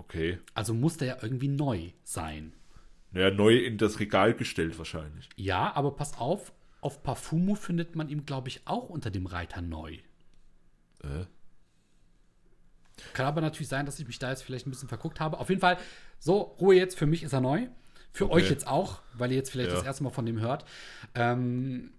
[0.00, 0.38] Okay.
[0.54, 2.52] Also muss der ja irgendwie neu sein.
[3.12, 5.28] Naja, neu in das Regal gestellt wahrscheinlich.
[5.36, 9.60] Ja, aber pass auf, auf Parfumo findet man ihn, glaube ich, auch unter dem Reiter
[9.60, 9.98] neu.
[11.02, 11.26] Äh?
[13.12, 15.38] Kann aber natürlich sein, dass ich mich da jetzt vielleicht ein bisschen verguckt habe.
[15.38, 15.76] Auf jeden Fall,
[16.18, 17.66] so, Ruhe jetzt, für mich ist er neu.
[18.12, 18.34] Für Okay.
[18.34, 19.76] euch jetzt auch, weil ihr jetzt vielleicht Ja.
[19.76, 20.64] das erste Mal von dem hört.
[21.14, 21.92] Ähm,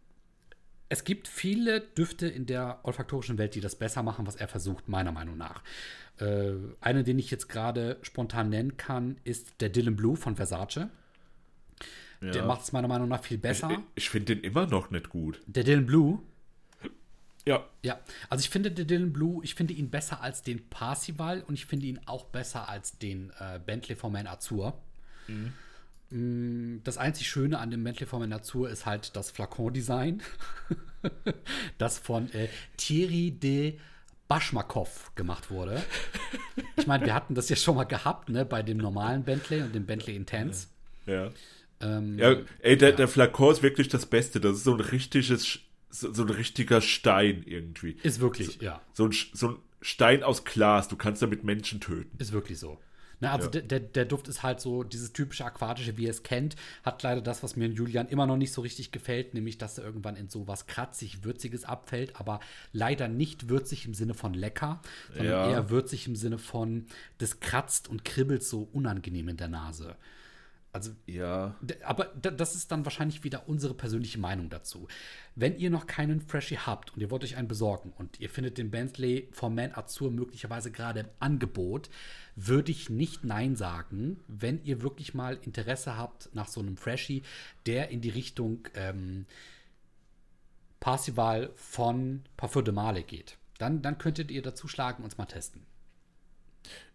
[0.91, 4.89] es gibt viele Düfte in der olfaktorischen Welt, die das besser machen, was er versucht,
[4.89, 5.63] meiner Meinung nach.
[6.19, 6.51] Äh,
[6.82, 10.89] einen, den ich jetzt gerade spontan nennen kann, ist der Dylan Blue von Versace.
[12.21, 12.45] Der Ja.
[12.45, 13.82] macht es meiner Meinung nach viel Ich, besser.
[13.95, 15.41] ich finde den immer noch nicht gut.
[15.47, 16.19] Der Dylan Blue,
[17.45, 17.65] Ja.
[17.84, 17.99] Ja,
[18.30, 21.65] also ich finde den Dylan Blue, ich finde ihn besser als den Parsival und ich
[21.65, 24.77] finde ihn auch besser als den äh, Bentley for Man Azur.
[25.27, 25.47] Mm,
[26.84, 30.21] Das einzig Schöne an dem Bentley for Man Azur ist halt das Flakon-Design,
[31.78, 33.78] das von äh, Thierry de
[34.28, 35.82] Bashmakov gemacht wurde.
[36.76, 39.74] Ich meine, wir hatten das ja schon mal gehabt, ne, bei dem normalen Bentley und
[39.74, 40.67] dem Bentley Intense.
[41.06, 41.32] Ja.
[41.80, 44.39] Ähm, Ja, ey, der, der Flakon ist wirklich das Beste.
[44.41, 47.97] Das ist so ein richtiges, so, so ein richtiger Stein irgendwie.
[48.04, 48.82] Ist wirklich, ja.
[48.93, 50.88] So ein, so ein Stein aus Glas.
[50.88, 52.17] Du kannst damit Menschen töten.
[52.17, 52.80] Ist wirklich so.
[53.21, 53.62] Ne, also Ja.
[53.62, 56.55] der, der, Duft ist halt so dieses typische Aquatische, wie ihr es kennt.
[56.84, 59.77] Hat leider das, was mir in Julian immer noch nicht so richtig gefällt, nämlich, dass
[59.77, 62.39] er irgendwann in so was kratzig, würziges abfällt, aber
[62.73, 64.81] leider nicht würzig im Sinne von lecker,
[65.15, 65.49] sondern Ja.
[65.51, 66.88] eher würzig im Sinne von,
[67.19, 69.95] das kratzt und kribbelt so unangenehm in der Nase.
[70.73, 71.55] Also Ja.
[71.84, 74.88] Aber das ist dann wahrscheinlich wieder unsere persönliche Meinung dazu.
[75.36, 78.57] Wenn ihr noch keinen Freshie habt und ihr wollt euch einen besorgen und ihr findet
[78.57, 81.89] den Bentley vom Man Azur möglicherweise gerade im Angebot,
[82.35, 87.23] würde ich nicht Nein sagen, wenn ihr wirklich mal Interesse habt nach so einem Freshie,
[87.65, 89.25] der in die Richtung ähm,
[90.79, 93.37] Parsival von Parfum de Male geht.
[93.58, 95.65] Dann, dann könntet ihr dazu schlagen und mal testen.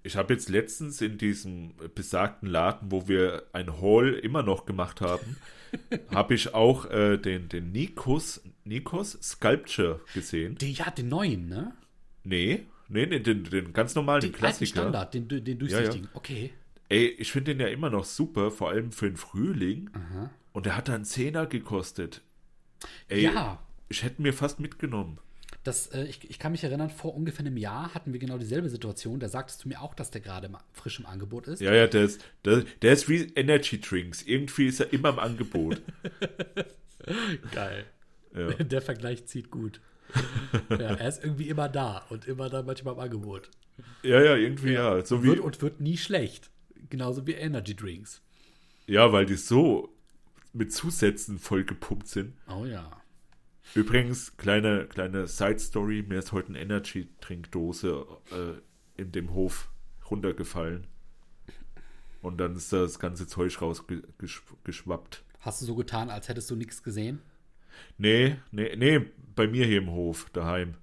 [0.02, 5.00] Ich habe jetzt letztens in diesem besagten Laden, wo wir ein Haul immer noch gemacht
[5.00, 5.36] haben,
[6.14, 10.56] habe ich auch äh, den, den Nikos, Nikos Sculpture gesehen.
[10.58, 11.72] Die, ja, den neuen, ne?
[12.24, 14.80] Nee, Nee, nee, den, den ganz normalen, den, Den alten Klassiker.
[14.82, 16.08] Standard, den, den durchsichtigen.
[16.14, 16.52] Okay.
[16.88, 19.90] Ey, ich finde den ja immer noch super, vor allem für den Frühling.
[20.52, 22.22] Und der hat dann einen Zehner gekostet.
[23.08, 23.60] Ey, Ja.
[23.88, 25.18] ich hätte mir fast mitgenommen.
[25.66, 28.68] Das, äh, ich, ich kann mich erinnern, vor ungefähr einem Jahr hatten wir genau dieselbe
[28.68, 29.18] Situation.
[29.18, 31.60] Da sagtest du mir auch, dass der gerade frisch im Angebot ist.
[31.60, 34.22] Ja, ja, der ist, der, der ist wie Energy Drinks.
[34.22, 35.82] Irgendwie ist er immer im Angebot.
[37.52, 37.84] Geil.
[38.34, 38.50] Ja.
[38.64, 39.80] Der Vergleich zieht gut.
[40.68, 43.50] ja, er ist irgendwie immer da und immer dann manchmal im Angebot.
[44.02, 45.04] Ja, ja, irgendwie ja.
[45.04, 46.50] So wie, Wird und wird nie schlecht.
[46.90, 48.22] Genauso wie Energy Drinks.
[48.86, 49.88] ja, weil die so
[50.52, 52.34] mit Zusätzen vollgepumpt sind.
[52.48, 52.90] Oh ja.
[53.74, 59.70] Übrigens, kleine, kleine Side-Story: Mir ist heute eine Energy-Trinkdose äh, in dem Hof
[60.10, 60.86] runtergefallen.
[62.22, 65.24] Und dann ist das ganze Zeug rausgeschwappt.
[65.40, 67.20] Hast du so getan, als hättest du nichts gesehen?
[67.98, 69.00] Nee, nee, nee,
[69.34, 70.74] bei mir hier im Hof, daheim.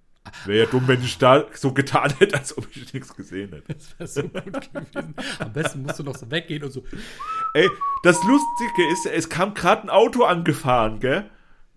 [0.46, 3.74] Wäre ja dumm, wenn ich da so getan hätte, als ob ich nichts gesehen hätte.
[3.74, 5.16] Das wäre so gut gewesen.
[5.40, 6.86] Am besten musst du noch so weggehen und so.
[7.54, 7.70] Ey,
[8.04, 11.30] das Lustige ist, es kam gerade ein Auto angefahren, gell?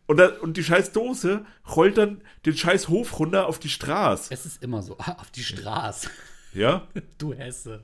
[0.07, 1.44] Und, da, und die scheiß Dose
[1.74, 4.32] rollt dann den scheiß Hof runter auf die Straße.
[4.32, 4.96] Es ist immer so.
[4.98, 6.09] Auf die Straße.
[6.52, 6.86] Ja?
[7.18, 7.82] Du Hesse.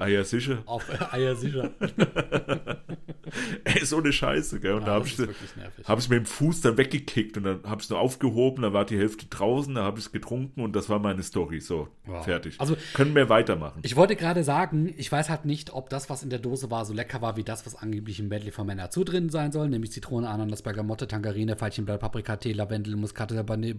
[0.00, 0.62] Ah ja, sicher.
[0.66, 1.70] Auf äh, Eier sicher.
[3.64, 4.72] Ey, so eine Scheiße, gell?
[4.74, 5.86] Und da Ja, hab das ich, ist wirklich nervig.
[5.88, 8.84] hab ich mit dem Fuß dann weggekickt und dann hab ich nur aufgehoben, dann war
[8.86, 11.60] die Hälfte draußen, dann hab ich getrunken und das war meine Story.
[11.60, 12.24] So, Wow.
[12.24, 12.58] fertig.
[12.58, 13.80] Also- Können wir weitermachen.
[13.82, 16.84] Ich wollte gerade sagen, ich weiß halt nicht, ob das, was in der Dose war,
[16.84, 19.68] so lecker war wie das, was angeblich im Medley von Männer zu drin sein soll,
[19.68, 23.76] nämlich Zitrone, Ananas, Bergamotte, Tangerine, Veilchenblatt, Paprika, Tee, Lavendel, Muskate, Banane,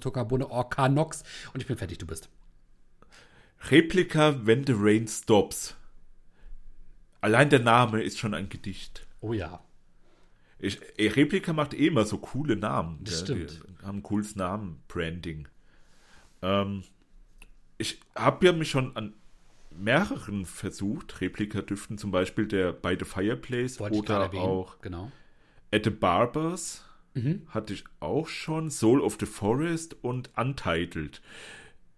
[0.00, 2.28] Zuckerbohne, Orkanox und ich bin fertig, du bist.
[3.60, 5.76] Replika When the Rain Stops.
[7.20, 9.06] Allein der Name ist schon ein Gedicht.
[9.20, 9.60] Oh ja.
[10.58, 13.00] Ich, ey, Replika macht eh immer so coole Namen.
[13.02, 13.48] Das gell?
[13.48, 13.62] stimmt.
[13.80, 15.48] Die haben ein cooles Namen, Branding.
[16.42, 16.84] Ähm,
[17.78, 19.14] ich habe ja mich schon an
[19.70, 21.20] mehreren versucht.
[21.20, 25.10] Replika-Düften, zum Beispiel der By the Fireplace Wollte oder auch Genau.
[25.72, 26.82] At the Barbers
[27.14, 27.42] Mhm.
[27.48, 28.70] hatte ich auch schon.
[28.70, 31.20] Soul of the Forest und Untitled.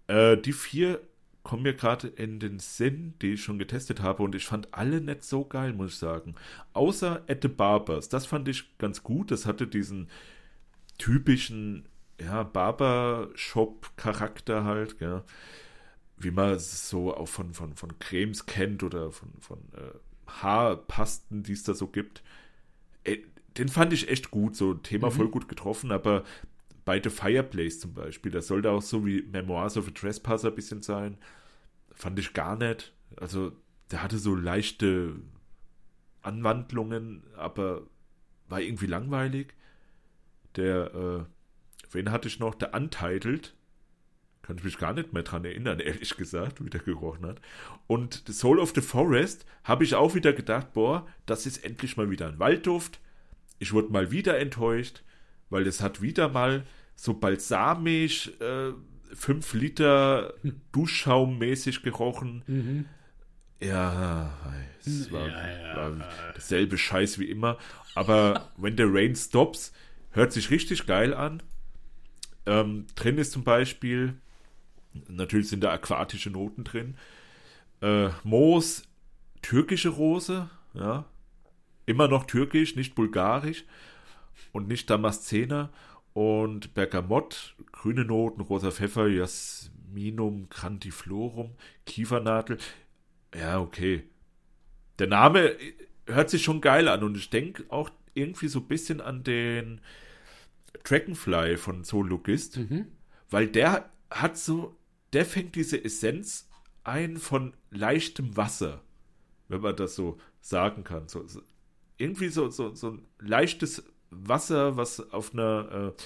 [0.06, 1.00] Äh, die vier
[1.49, 5.01] kommen mir gerade in den Sinn, die ich schon getestet habe und ich fand alle
[5.01, 6.34] nicht so geil, muss ich sagen.
[6.74, 8.11] Außer At the Barbers.
[8.11, 9.30] Das fand ich ganz gut.
[9.30, 10.11] Das hatte diesen
[10.99, 11.88] typischen
[12.20, 15.22] ja, Barbershop-Charakter halt, gell?
[16.18, 19.92] wie man es so auch von, von, von Cremes kennt oder von, von äh,
[20.26, 22.22] Haarpasten, die es da so gibt.
[23.05, 23.24] Ey,
[23.57, 26.24] den fand ich echt gut, so Thema voll gut getroffen, aber
[26.84, 30.55] bei The Fireplace zum Beispiel, das sollte auch so wie Memoirs of a Trespasser ein
[30.55, 31.16] bisschen sein,
[31.99, 32.94] fand ich gar nicht.
[33.16, 33.53] Also,
[33.90, 35.16] der hatte so leichte
[36.22, 37.82] Anwandlungen, aber
[38.49, 39.55] war irgendwie langweilig.
[40.57, 41.24] Der, äh,
[41.92, 42.55] wen hatte ich noch?
[42.55, 43.55] Der Untitled.
[44.42, 47.40] Kann ich mich gar nicht mehr dran erinnern, ehrlich gesagt, wie der gerochen hat.
[47.86, 51.96] Und The Soul of the Forest habe ich auch wieder gedacht, boah, das ist endlich
[51.96, 53.01] mal wieder ein Waldduft.
[53.59, 55.03] Ich wurde mal wieder enttäuscht,
[55.51, 58.72] weil es hat wieder mal so balsamisch äh,
[59.14, 60.34] 5 Liter
[60.72, 62.86] Duschschaum mäßig gerochen.
[63.61, 64.32] Ja,
[64.84, 65.76] es war, Ja, ja.
[65.76, 67.59] war dasselbe Scheiß wie immer.
[67.94, 69.72] Aber When the Rain Stops
[70.11, 71.42] hört sich richtig geil an.
[72.46, 74.14] Ähm, drin ist zum Beispiel,
[75.09, 76.96] natürlich sind da aquatische Noten drin.
[77.82, 78.84] Äh, Moos,
[79.42, 81.04] türkische Rose, ja.
[81.86, 83.64] Immer noch türkisch, nicht bulgarisch
[84.52, 85.70] und nicht Damaszener.
[86.18, 91.52] Und Bergamott, grüne Noten, rosa Pfeffer, Jasminum, Grandiflorum,
[91.86, 92.58] Kiefernadel.
[93.32, 94.02] Ja, okay.
[94.98, 95.54] Der Name
[96.06, 99.80] hört sich schon geil an und ich denke auch irgendwie so ein bisschen an den
[100.82, 102.58] Dragonfly von Zoologist,
[103.30, 104.74] weil der hat so,
[105.12, 106.48] der fängt diese Essenz
[106.82, 108.82] ein von leichtem Wasser,
[109.46, 111.06] wenn man das so sagen kann.
[111.06, 111.42] So, so,
[111.96, 116.02] irgendwie so, so, so ein leichtes Wasser, was auf einer, äh,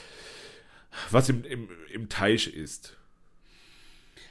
[1.11, 2.97] was im, im, im Teich ist.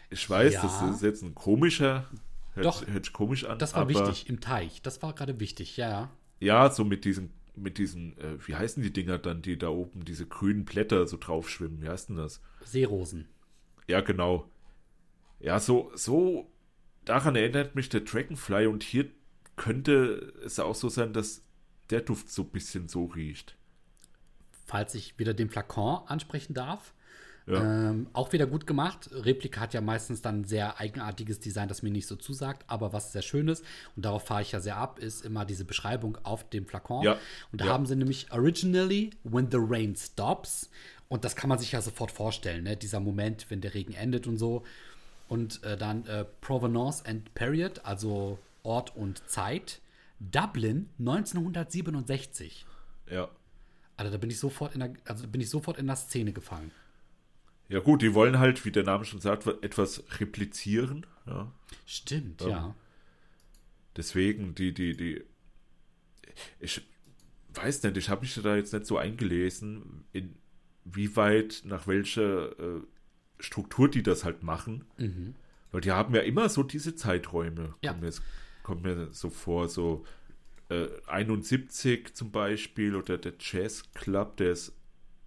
[0.10, 0.62] Ich weiß, Ja.
[0.62, 2.10] das ist jetzt ein komischer,
[2.54, 2.88] hört, Doch.
[2.88, 3.60] hört sich komisch an.
[3.60, 4.82] Das war aber, wichtig im Teich.
[4.82, 6.12] Das war gerade wichtig, ja, ja.
[6.40, 10.04] Ja, so mit diesen, mit diesen, äh, wie heißen die Dinger dann, die da oben,
[10.06, 11.82] diese grünen Blätter so drauf schwimmen?
[11.82, 12.42] Wie heißt denn das?
[12.66, 13.28] Seerosen.
[13.88, 14.50] Ja, genau.
[15.40, 16.52] Ja, so, so,
[17.06, 19.10] daran erinnert mich der Dragonfly und hier
[19.56, 21.44] könnte es auch so sein, dass
[21.90, 23.56] der Duft so ein bisschen so riecht.
[24.72, 26.94] Falls ich wieder den Flakon ansprechen darf.
[27.46, 27.90] Ja.
[27.90, 29.10] Ähm, auch wieder gut gemacht.
[29.12, 32.94] Replika hat ja meistens dann ein sehr eigenartiges Design, das mir nicht so zusagt, aber
[32.94, 33.66] was sehr schön ist,
[33.96, 37.04] und darauf fahre ich ja sehr ab, ist immer diese Beschreibung auf dem Flakon.
[37.04, 37.18] Ja.
[37.52, 37.74] Und da Ja.
[37.74, 40.70] haben sie nämlich originally when the rain stops.
[41.10, 42.78] Und das kann man sich ja sofort vorstellen, ne?
[42.78, 44.64] dieser Moment, wenn der Regen endet und so.
[45.28, 49.82] Und äh, dann äh, Provenance and Period, also Ort und Zeit.
[50.20, 52.66] Dublin 1967.
[53.10, 53.28] Ja.
[53.98, 56.72] Also da bin ich sofort in der, also bin ich sofort in der Szene gefangen.
[57.70, 61.06] Ja gut, die wollen halt, wie der Name schon sagt, etwas replizieren.
[61.26, 61.52] Ja.
[61.86, 62.76] Stimmt, Ähm, ja.
[63.96, 65.24] Deswegen, die, die, die.
[66.60, 66.82] Ich
[67.54, 72.82] weiß nicht, ich habe mich da jetzt nicht so eingelesen, inwieweit, nach welcher äh,
[73.40, 74.86] Struktur die das halt machen.
[74.98, 75.36] Mhm.
[75.72, 77.76] Weil die haben ja immer so diese Zeiträume.
[77.82, 77.92] Ja.
[77.92, 78.12] Kommt, mir,
[78.64, 80.06] kommt mir so vor, so
[80.72, 84.74] äh, 71 zum Beispiel oder der Jazz Club, der ist.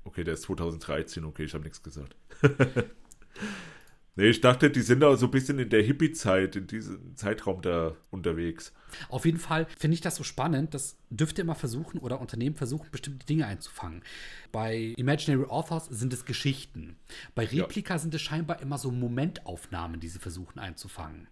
[0.05, 2.14] Okay, der ist 2013, okay, ich habe nichts gesagt.
[4.16, 7.62] nee, ich dachte, die sind da so ein bisschen in der Hippie-Zeit, in diesem Zeitraum
[7.62, 8.74] da unterwegs.
[9.09, 12.90] Auf jeden Fall finde ich das so spannend, dass dürfte immer versuchen oder Unternehmen versuchen,
[12.90, 14.03] bestimmte Dinge einzufangen.
[14.53, 16.97] Bei Imaginary Authors sind es Geschichten.
[17.34, 21.28] Bei Replika sind es scheinbar immer so Momentaufnahmen, die sie versuchen einzufangen.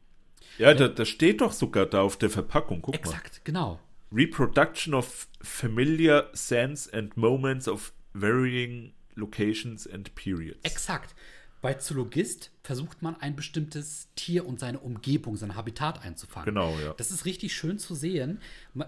[0.56, 3.80] Ja, da, da steht doch sogar da auf der Verpackung, guck Exakt, genau.
[4.12, 10.58] Reproduction of familiar scenes and moments of varying locations and periods.
[10.62, 11.14] Exakt.
[11.60, 16.46] Bei Zoologist versucht man ein bestimmtes Tier und seine Umgebung, sein Habitat einzufangen.
[16.46, 16.92] Genau, ja.
[16.94, 18.40] Das ist richtig schön zu sehen.
[18.76, 18.84] Äh,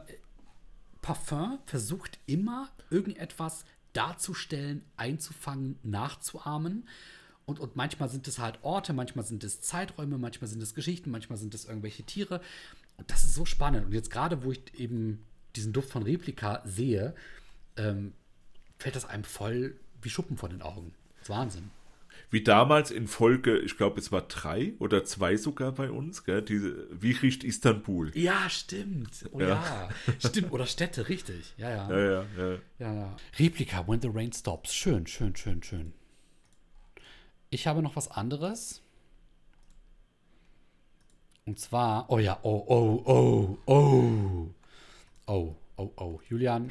[1.01, 6.89] Parfum versucht immer irgendetwas darzustellen, einzufangen, nachzuahmen.
[7.47, 11.11] Und, und manchmal sind es halt Orte, manchmal sind es Zeiträume, manchmal sind es Geschichten,
[11.11, 12.41] manchmal sind es irgendwelche Tiere.
[12.97, 13.87] Und das ist so spannend.
[13.87, 15.25] Und jetzt gerade, wo ich eben
[15.57, 17.15] diesen Duft von Replika sehe,
[17.77, 18.13] ähm,
[18.79, 20.95] fällt das einem voll wie Schuppen vor den Augen.
[21.15, 21.71] Das ist Wahnsinn.
[22.31, 26.43] Wie damals in Folge, ich glaube, es war drei oder zwei sogar bei uns, gell?
[26.43, 28.11] Diese, wie riecht Istanbul?
[28.17, 29.29] Ja, stimmt.
[29.33, 29.49] Oh ja.
[29.49, 29.89] Ja.
[30.19, 30.53] Stimmt.
[30.53, 31.55] Oder Städte, richtig.
[31.57, 31.91] Ja, ja.
[31.91, 32.59] Ja, ja, ja.
[32.79, 33.17] ja, ja.
[33.39, 34.75] Replika, When the Rain Stops.
[34.75, 35.93] Schön, schön, schön, schön.
[37.51, 38.83] Ich habe noch was anderes.
[41.47, 44.51] Und zwar, oh ja, oh, oh, oh, oh.
[45.27, 46.21] Oh, oh, oh.
[46.29, 46.71] Julian,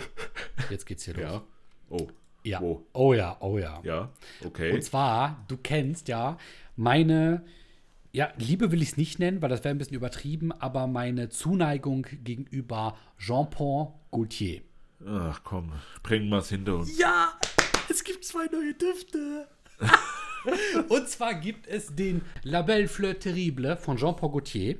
[0.69, 1.23] jetzt geht's hier los.
[1.23, 1.41] Ja.
[1.89, 2.07] Oh.
[2.43, 2.59] Ja.
[2.59, 2.85] Wo?
[2.91, 3.79] Oh ja, oh ja.
[3.83, 4.09] Ja,
[4.43, 4.73] okay.
[4.73, 6.37] Und zwar, du kennst ja
[6.75, 7.45] meine,
[8.11, 11.29] ja, Liebe will ich es nicht nennen, weil das wäre ein bisschen übertrieben, aber meine
[11.29, 14.61] Zuneigung gegenüber Jean-Paul Gaultier.
[15.07, 15.71] Ach komm,
[16.01, 16.97] bringen wir es hinter uns.
[16.97, 17.33] Ja,
[17.89, 19.47] es gibt zwei neue Düfte.
[20.89, 24.77] Und zwar gibt es den La Belle Fleur Terrible von Jean-Paul Gaultier.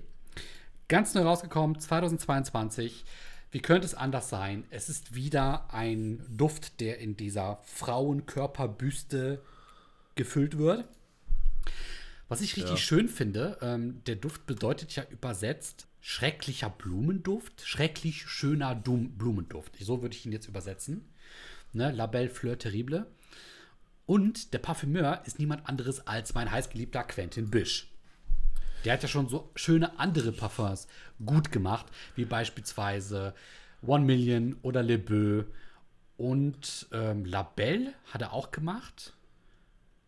[0.88, 3.06] Ganz neu rausgekommen, 2022.
[3.52, 4.64] Wie könnte es anders sein?
[4.72, 9.42] Es ist wieder ein Duft, der in dieser Frauenkörperbüste
[10.16, 10.86] gefüllt wird.
[12.28, 12.78] Was ich richtig Ja.
[12.78, 19.76] schön finde, ähm, der Duft bedeutet ja übersetzt schrecklicher Blumenduft, schrecklich schöner Blumenduft.
[19.80, 21.08] So würde ich ihn jetzt übersetzen.
[21.74, 21.92] Ne?
[21.92, 23.06] La Belle Fleur Terrible.
[24.06, 27.90] Und der Parfümeur ist niemand anderes als mein heißgeliebter Quentin Bisch.
[28.84, 30.88] Der hat ja schon so schöne andere Parfums
[31.26, 31.86] gut gemacht,
[32.16, 33.34] wie beispielsweise
[33.82, 35.46] One Million oder Le Beau.
[36.18, 39.14] Und ähm, La Belle hat er auch gemacht.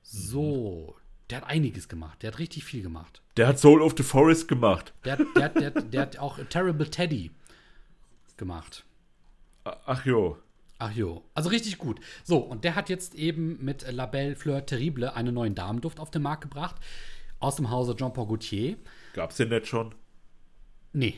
[0.04, 0.96] So,
[1.30, 2.22] der hat einiges gemacht.
[2.22, 3.22] Der hat richtig viel gemacht.
[3.38, 4.94] Der hat Soul of the Forest gemacht.
[5.04, 7.32] Der, hat- der, der, hat- der hat auch Terrible Teddy
[8.38, 8.86] gemacht.
[9.64, 10.38] Ach jo.
[10.78, 12.00] Ach jo, also richtig gut.
[12.24, 16.12] So, und der hat jetzt eben mit La Belle Fleur Terrible einen neuen Damenduft auf
[16.12, 16.76] den Markt gebracht.
[17.40, 18.78] Aus dem Hause Jean-Paul Gaultier.
[19.14, 19.94] Gab's den nicht schon?
[20.94, 21.16] Nee,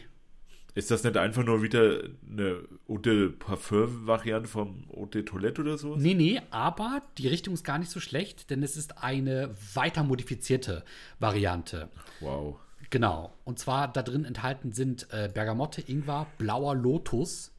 [0.74, 5.78] Ist das nicht einfach nur wieder eine Eau de Parfum-Variante vom Eau de Toilette oder
[5.78, 5.96] so?
[5.96, 10.04] Nee, nee, aber die Richtung ist gar nicht so schlecht, denn es ist eine weiter
[10.04, 10.84] modifizierte
[11.20, 11.90] Variante.
[12.20, 12.58] Wow.
[12.92, 13.34] Genau.
[13.44, 17.52] Und zwar da drin enthalten sind äh, Bergamotte, Ingwer, blauer Lotus,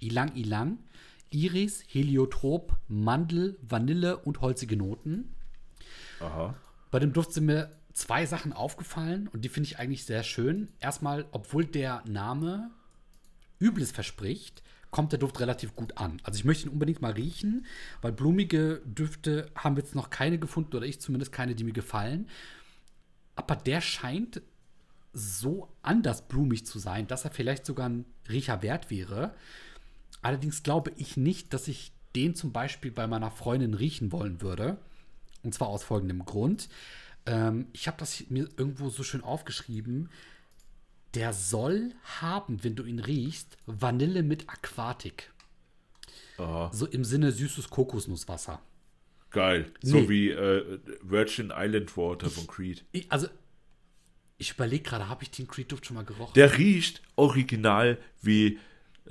[0.00, 0.78] Ilang Ilang,
[1.34, 5.34] Iris, Heliotrop, Mandel, Vanille und holzige Noten.
[6.20, 6.54] Aha.
[6.90, 10.68] Bei dem Duft sind mir zwei Sachen aufgefallen und die finde ich eigentlich sehr schön.
[10.80, 12.70] Erstmal, obwohl der Name
[13.58, 16.20] Übles verspricht, kommt der Duft relativ gut an.
[16.22, 17.66] Also ich möchte ihn unbedingt mal riechen,
[18.00, 21.72] weil blumige Düfte haben wir jetzt noch keine gefunden oder ich zumindest keine, die mir
[21.72, 22.28] gefallen.
[23.34, 24.40] Aber der scheint
[25.12, 29.34] so anders blumig zu sein, dass er vielleicht sogar ein Riecher wert wäre.
[30.24, 34.78] Allerdings glaube ich nicht, dass ich den zum Beispiel bei meiner Freundin riechen wollen würde.
[35.42, 36.68] Und zwar aus folgendem Grund.
[37.26, 40.08] Ähm, ich habe das mir irgendwo so schön aufgeschrieben.
[41.14, 45.30] Der soll haben, wenn du ihn riechst, Vanille mit Aquatik.
[46.38, 46.70] Aha.
[46.72, 48.60] So im Sinne süßes Kokosnusswasser.
[49.30, 49.70] Geil.
[49.82, 50.08] So Nee.
[50.08, 52.84] wie äh, Virgin Island Water von Creed.
[52.92, 53.28] Ich, also,
[54.38, 56.32] ich überlege gerade, habe ich den Creed-Duft schon mal gerochen?
[56.34, 58.58] Der riecht original wie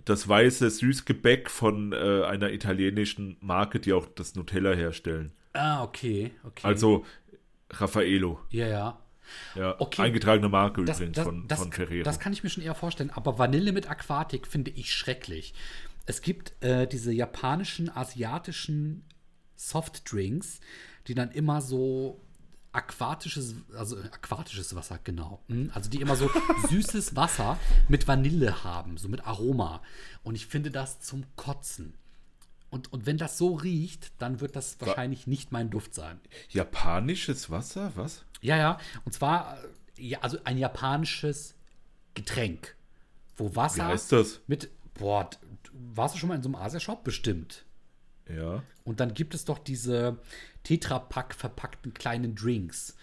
[0.05, 5.31] das weiße Süßgebäck von äh, einer italienischen Marke, die auch das Nutella herstellen.
[5.53, 6.65] ah, okay, okay.
[6.65, 7.05] Also
[7.71, 8.39] Raffaello.
[8.49, 8.99] Ja, ja.
[9.55, 10.01] Ja, Okay.
[10.01, 12.03] eingetragene Marke Das, übrigens das, von, das, von Ferrero.
[12.03, 13.09] das kann ich mir schon eher vorstellen.
[13.11, 15.53] Aber Vanille mit Aquatik finde ich schrecklich.
[16.05, 19.05] Es gibt äh, diese japanischen, asiatischen
[19.55, 20.59] Softdrinks,
[21.07, 22.19] die dann immer so
[22.74, 25.41] aquatisches, also aquatisches Wasser, genau.
[25.47, 25.71] Mhm.
[25.74, 26.30] Also die immer so
[26.69, 27.57] süßes Wasser
[27.88, 29.82] mit Vanille haben, so mit Aroma.
[30.24, 31.93] Und ich finde das zum Kotzen.
[32.71, 36.19] Und, und wenn das so riecht, dann wird das wahrscheinlich nicht mein Duft sein.
[36.49, 37.91] Japanisches Wasser?
[37.95, 38.26] Was?
[38.41, 38.80] Ja, ja.
[39.05, 39.63] Und zwar,
[39.97, 41.53] äh, ja, also ein japanisches
[42.15, 42.76] Getränk,
[43.38, 44.41] wo Wasser Wie heißt das?
[44.47, 45.30] mit, boah,
[45.71, 47.03] warst du schon mal in so einem Asia-Shop?
[47.03, 47.63] Bestimmt.
[48.28, 48.63] Ja.
[48.84, 50.17] Und dann gibt es doch diese
[50.64, 52.95] Tetrapack verpackten kleinen Drinks,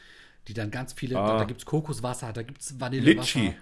[0.48, 1.26] die dann ganz viele, Ah.
[1.32, 3.40] da, da gibt es Kokoswasser, da gibt es Vanillewasser.
[3.40, 3.54] Litchi.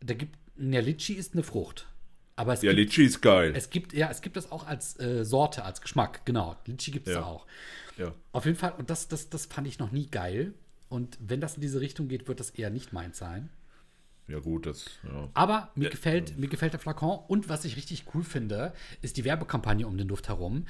[0.00, 1.86] Da gibt, ja, Litchi ist eine Frucht.
[2.34, 3.52] Aber es Ja, gibt, Litchi ist geil.
[3.54, 6.56] es gibt, ja, es gibt das auch als äh, Sorte, als Geschmack, genau.
[6.66, 7.24] Litchi gibt es Ja.
[7.24, 7.46] auch.
[7.98, 8.12] ja.
[8.32, 10.54] Auf jeden Fall, und das, das, das fand ich noch nie geil.
[10.88, 13.48] Und wenn das in diese Richtung geht, wird das eher nicht meins sein.
[14.28, 14.86] ja, gut, das.
[15.04, 15.28] Ja.
[15.34, 17.18] Aber mir, gefällt, mir gefällt der Flakon.
[17.28, 20.66] Und was ich richtig cool finde, ist die Werbekampagne um den Duft herum.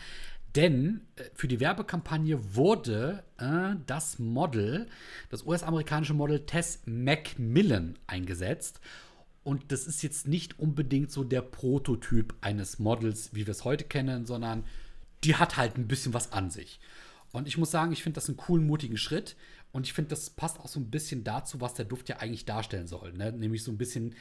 [0.55, 4.87] Denn äh, für die Werbekampagne wurde äh, das Model,
[5.31, 8.81] das US-amerikanische Model Tess Macmillan eingesetzt.
[9.45, 13.85] Und das ist jetzt nicht unbedingt so der Prototyp eines Models, wie wir es heute
[13.85, 14.65] kennen, sondern
[15.25, 16.81] die hat halt ein bisschen was an sich.
[17.33, 19.37] Und ich muss sagen, ich finde das einen coolen, mutigen Schritt.
[19.73, 22.45] Und ich finde, das passt auch so ein bisschen dazu, was der Duft ja eigentlich
[22.45, 23.15] darstellen soll.
[23.15, 23.33] Ne?
[23.33, 24.15] Nämlich so ein bisschen,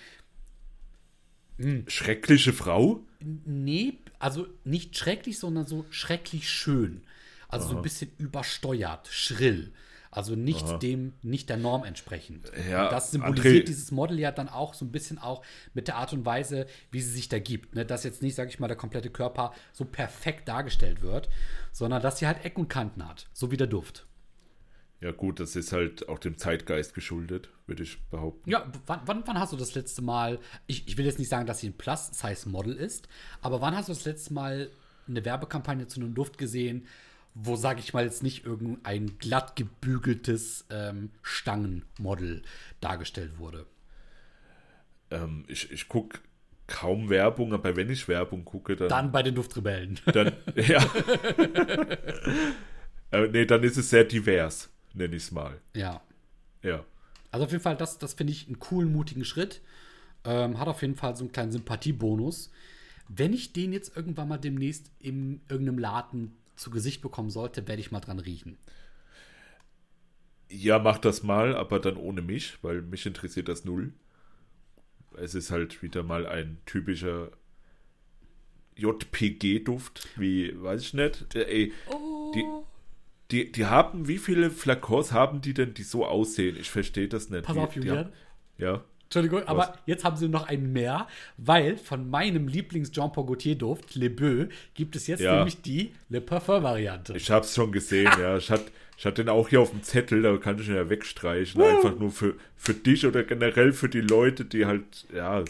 [1.87, 3.01] Schreckliche Frau?
[3.45, 7.01] nee, also nicht schrecklich, sondern so schrecklich schön.
[7.47, 9.71] Also so ein bisschen übersteuert, schrill.
[10.13, 12.51] Also nicht dem, nicht der Norm entsprechend.
[12.69, 15.41] Ja, das symbolisiert André- dieses Model ja dann auch so ein bisschen auch
[15.73, 17.75] mit der Art und Weise, wie sie sich da gibt.
[17.75, 17.85] Ne?
[17.85, 21.29] Dass jetzt nicht, sag ich mal, der komplette Körper so perfekt dargestellt wird,
[21.71, 23.29] sondern dass sie halt Ecken und Kanten hat.
[23.31, 24.05] So wie der Duft.
[25.01, 28.49] Ja, gut, das ist halt auch dem Zeitgeist geschuldet, würde ich behaupten.
[28.49, 31.47] Ja, wann, wann, wann hast du das letzte Mal, ich, ich will jetzt nicht sagen,
[31.47, 33.07] dass sie ein Plus-Size-Model ist,
[33.41, 34.69] aber wann hast du das letzte Mal
[35.07, 36.87] eine Werbekampagne zu einem Duft gesehen,
[37.33, 42.43] wo, sage ich mal, jetzt nicht irgendein glatt gebügeltes ähm, Stangenmodel
[42.79, 43.65] dargestellt wurde?
[45.09, 46.19] Ähm, ich ich gucke
[46.67, 48.89] kaum Werbung, aber wenn ich Werbung gucke, dann.
[48.89, 49.99] Dann bei den Duftrebellen.
[50.05, 50.83] dann ja.
[53.11, 55.59] äh, nee, dann ist es sehr divers, nenne ich es mal.
[55.73, 56.01] ja.
[56.63, 56.85] Ja.
[57.31, 59.61] Also auf jeden Fall, das, das finde ich einen coolen, mutigen Schritt.
[60.25, 62.51] Ähm, hat auf jeden Fall so einen kleinen Sympathiebonus.
[63.07, 67.81] Wenn ich den jetzt irgendwann mal demnächst in irgendeinem Laden zu Gesicht bekommen sollte, werde
[67.81, 68.57] ich mal dran riechen.
[70.49, 73.93] Ja, mach das mal, aber dann ohne mich, weil mich interessiert das null.
[75.17, 77.31] Es ist halt wieder mal ein typischer
[78.75, 81.33] JPG-Duft, wie, weiß ich nicht.
[81.33, 81.73] Der, ey,
[82.35, 82.45] die,
[83.31, 86.57] die, die haben, wie viele Flakons haben die denn, die so aussehen?
[86.59, 87.43] Ich verstehe das nicht.
[87.43, 88.11] Pass auf, Julian.
[88.57, 88.81] Ja.
[89.05, 91.05] Entschuldigung, aber jetzt haben sie noch einen mehr,
[91.35, 95.35] weil von meinem Lieblings-Jean-Paul Gaultier-Duft, Le Beau, gibt es jetzt Ja.
[95.35, 97.13] nämlich die Le Parfum-Variante.
[97.17, 98.37] Ich hab's schon gesehen, ja.
[98.37, 100.87] Ich hatte ich hatte den auch hier auf dem Zettel, da kann ich ihn ja
[100.87, 101.59] wegstreichen.
[101.59, 105.43] Einfach nur für, für dich oder generell für die Leute, die halt, ja,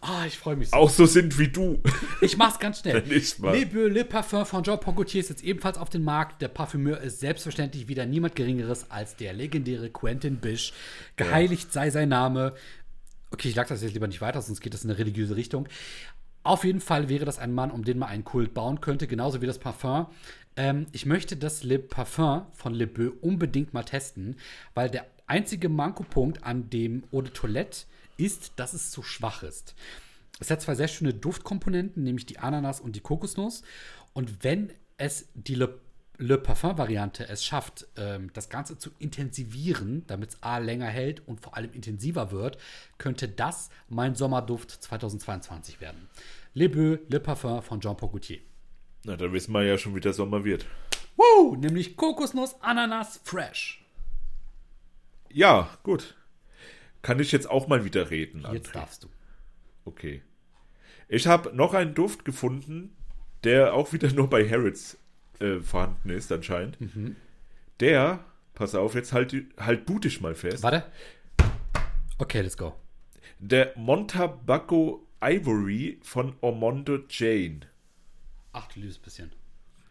[0.00, 0.76] Ah, ich freue mich so.
[0.76, 1.82] auch so sind wie du.
[2.20, 3.02] Ich mach's ganz schnell.
[3.38, 3.56] Mal.
[3.56, 6.42] Le Parfum von Jean-Paul Gaultier ist jetzt ebenfalls auf den Markt.
[6.42, 10.72] Der Parfümeur ist selbstverständlich wieder niemand Geringeres als der legendäre Quentin Bisch.
[11.16, 12.54] Geheiligt sei sein Name.
[13.30, 15.68] Okay, ich lag das jetzt lieber nicht weiter, sonst geht das in eine religiöse Richtung.
[16.44, 19.40] Auf jeden Fall wäre das ein Mann, um den man einen Kult bauen könnte, genauso
[19.42, 20.06] wie das Parfum.
[20.56, 24.36] Ähm, ich möchte das Le Parfum von Le Beau unbedingt mal testen,
[24.74, 27.84] weil der einzige Mankopunkt an dem Eau de Toilette
[28.24, 29.74] ist, dass es zu schwach ist.
[30.40, 33.62] Es hat zwei sehr schöne Duftkomponenten, nämlich die Ananas und die Kokosnuss.
[34.12, 35.78] Und wenn es die Le,
[36.18, 41.40] Le Parfum-Variante es schafft, ähm, das Ganze zu intensivieren, damit es A länger hält und
[41.40, 42.58] vor allem intensiver wird,
[42.98, 46.08] könnte das mein Sommerduft 2022 werden.
[46.54, 48.40] Le Beau, Le Parfum von Jean-Paul Gaultier.
[49.04, 50.66] Na, dann wissen wir ja schon, wie der Sommer wird.
[51.16, 51.56] Woo!
[51.56, 53.84] Nämlich Kokosnuss, Ananas, Fresh.
[55.30, 56.14] Ja, gut.
[57.02, 58.72] Kann ich jetzt auch mal wieder reden, Jetzt André?
[58.72, 59.08] darfst du.
[59.84, 60.22] Okay.
[61.08, 62.96] Ich habe noch einen Duft gefunden,
[63.44, 64.98] der auch wieder nur bei Harrods
[65.40, 66.80] äh, vorhanden ist, anscheinend.
[66.80, 67.16] Mhm.
[67.80, 68.24] Der,
[68.54, 70.62] pass auf, jetzt halt, halt bu dich mal fest.
[70.62, 70.84] Warte.
[72.18, 72.74] Okay, let's go.
[73.40, 77.60] Der Montabaco Ivory von Ormondo Jane.
[78.52, 79.32] Ach, du liebes bisschen.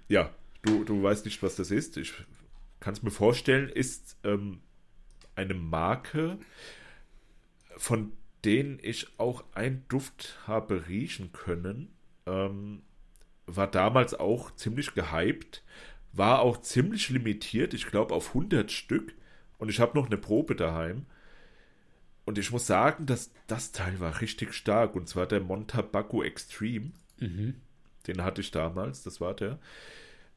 [0.07, 0.29] Ja,
[0.61, 1.97] du, du weißt nicht, was das ist.
[1.97, 2.13] Ich
[2.79, 4.61] kann es mir vorstellen, ist ähm,
[5.35, 6.37] eine Marke,
[7.81, 8.11] von
[8.45, 11.89] denen ich auch einen Duft habe riechen können.
[12.27, 12.83] Ähm,
[13.47, 15.63] war damals auch ziemlich gehypt,
[16.13, 19.15] war auch ziemlich limitiert, ich glaube auf 100 Stück.
[19.57, 21.07] Und ich habe noch eine Probe daheim.
[22.23, 24.95] Und ich muss sagen, dass das Teil war richtig stark.
[24.95, 26.91] Und zwar der Montabaco Extreme.
[27.19, 27.55] Mhm.
[28.05, 29.57] Den hatte ich damals, das war der.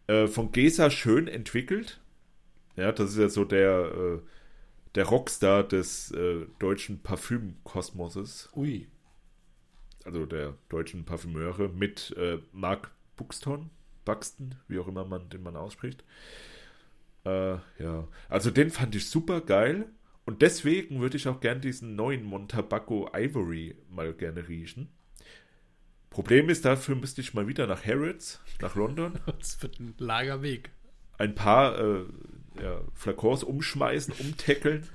[0.06, 2.00] Äh, von Gesa schön entwickelt.
[2.76, 4.18] Ja, das ist ja so der, äh,
[4.94, 8.50] der Rockstar des äh, deutschen Parfümkosmoses.
[8.54, 8.88] Ui.
[10.04, 13.70] Also der deutschen Parfümeure mit äh, Mark Buxton,
[14.04, 16.04] Buxton, wie auch immer man den man ausspricht.
[17.24, 19.86] Äh, ja, also den fand ich super geil.
[20.26, 24.88] Und deswegen würde ich auch gern diesen neuen Montabaco Ivory mal gerne riechen.
[26.08, 30.42] Problem ist, dafür müsste ich mal wieder nach Harrods, nach London, Das wird ein langer
[30.42, 30.70] Weg.
[31.18, 32.04] ein paar äh,
[32.60, 34.88] ja, Flakons umschmeißen, umtackeln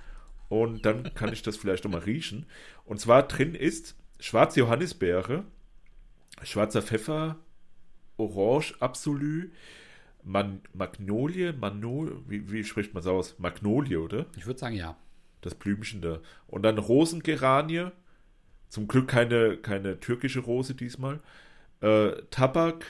[0.49, 2.45] und dann kann ich das vielleicht nochmal riechen.
[2.85, 5.43] Und zwar drin ist schwarze Johannisbeere,
[6.43, 7.37] schwarzer Pfeffer,
[8.17, 9.49] Orange Absolu,
[10.23, 13.39] Man Magnolie, Manol, wie, wie spricht man es aus?
[13.39, 14.25] Magnolie, oder?
[14.37, 14.97] Ich würde sagen, ja.
[15.41, 16.19] Das Blümchen da.
[16.47, 17.91] Und dann Rosengeranie.
[18.67, 21.21] Zum Glück keine, keine türkische Rose diesmal.
[21.81, 22.85] Äh, Tabak.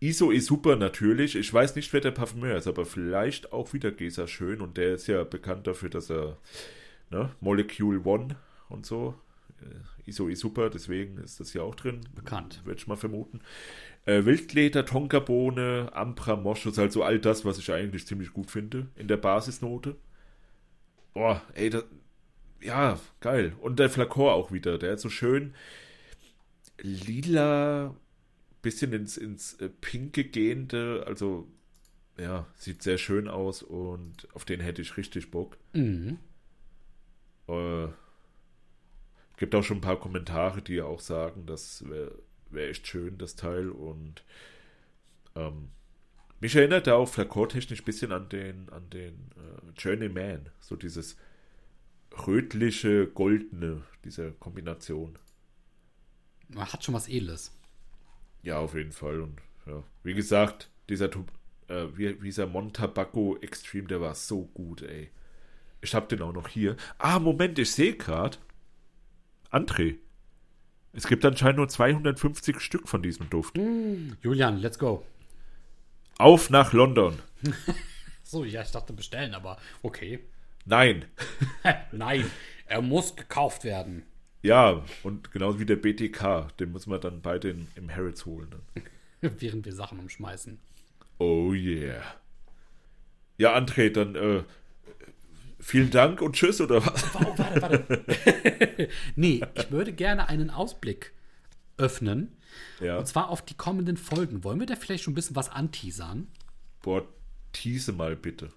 [0.00, 1.34] ISO ist super natürlich.
[1.34, 4.60] Ich weiß nicht, wer der Parfümeur ist, aber vielleicht auch wieder Gesa Schön.
[4.60, 6.38] Und der ist ja bekannt dafür, dass er
[7.10, 8.36] ne, Molecule One
[8.68, 9.14] und so.
[9.60, 12.00] Äh, ISO ist super, deswegen ist das ja auch drin.
[12.14, 12.62] Bekannt.
[12.64, 13.40] Würde ich mal vermuten.
[14.04, 19.08] Äh, Wildleder, Tonkabohne, Ambra, Moschus, also all das, was ich eigentlich ziemlich gut finde in
[19.08, 19.96] der Basisnote.
[21.12, 21.84] Boah, ey, das,
[22.60, 23.54] ja, geil.
[23.60, 25.54] Und der Flakor auch wieder, der ist so schön
[26.80, 27.94] lila,
[28.62, 31.48] bisschen ins, ins äh, Pinke gehende, also
[32.18, 35.56] ja, sieht sehr schön aus und auf den hätte ich richtig Bock.
[35.72, 36.18] Mhm.
[37.46, 37.88] Äh,
[39.36, 42.18] gibt auch schon ein paar Kommentare, die auch sagen, das wäre
[42.50, 43.70] wär echt schön, das Teil.
[43.70, 44.24] Und
[45.36, 45.68] ähm,
[46.40, 50.48] mich erinnert er auch flakortechnisch ein bisschen an den, an den äh, Journeyman.
[50.60, 51.16] So dieses
[52.26, 55.18] rötliche, goldene, diese Kombination.
[56.48, 57.52] Man hat schon was Edles.
[58.42, 59.20] Ja, auf jeden Fall.
[59.20, 61.10] Und ja, wie gesagt, dieser,
[61.68, 65.10] äh, wie, dieser Montabaco Extreme, der war so gut, ey.
[65.80, 66.76] Ich hab den auch noch hier.
[66.98, 68.38] Ah, Moment, ich sehe gerade.
[69.50, 69.96] André.
[70.92, 73.56] Es gibt anscheinend nur 250 Stück von diesem Duft.
[74.22, 75.04] Julian, let's go.
[76.18, 77.18] Auf nach London.
[78.30, 80.18] So, ja, ich dachte bestellen, aber okay.
[80.66, 81.06] Nein.
[81.92, 82.30] Nein,
[82.66, 84.02] er muss gekauft werden.
[84.42, 86.56] Ja, und genauso wie der BTK.
[86.58, 88.48] Den muss man dann beide in, im Harrods holen.
[88.50, 88.82] Dann.
[89.40, 90.58] Während wir Sachen umschmeißen.
[91.18, 92.02] Oh yeah.
[93.36, 94.44] Ja, André, dann äh,
[95.58, 97.04] vielen Dank und tschüss oder was?
[97.14, 98.88] Oh, warte, warte.
[99.16, 101.12] nee, ich würde gerne einen Ausblick
[101.76, 102.36] öffnen.
[102.80, 102.98] Ja.
[102.98, 104.44] Und zwar auf die kommenden Folgen.
[104.44, 106.28] Wollen wir da vielleicht schon ein bisschen was anteasern?
[106.82, 107.06] Boah,
[107.52, 108.50] tease mal bitte.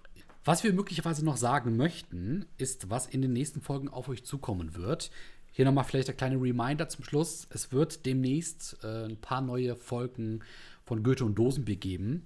[0.44, 4.74] Was wir möglicherweise noch sagen möchten, ist, was in den nächsten Folgen auf euch zukommen
[4.74, 5.10] wird.
[5.52, 7.46] Hier nochmal vielleicht der kleine Reminder zum Schluss.
[7.50, 10.40] Es wird demnächst äh, ein paar neue Folgen
[10.84, 12.24] von Goethe und Dosenbier geben.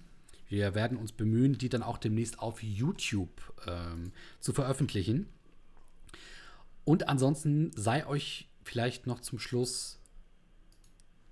[0.49, 3.31] Wir werden uns bemühen, die dann auch demnächst auf YouTube
[3.67, 5.27] ähm, zu veröffentlichen.
[6.85, 9.99] Und ansonsten sei euch vielleicht noch zum Schluss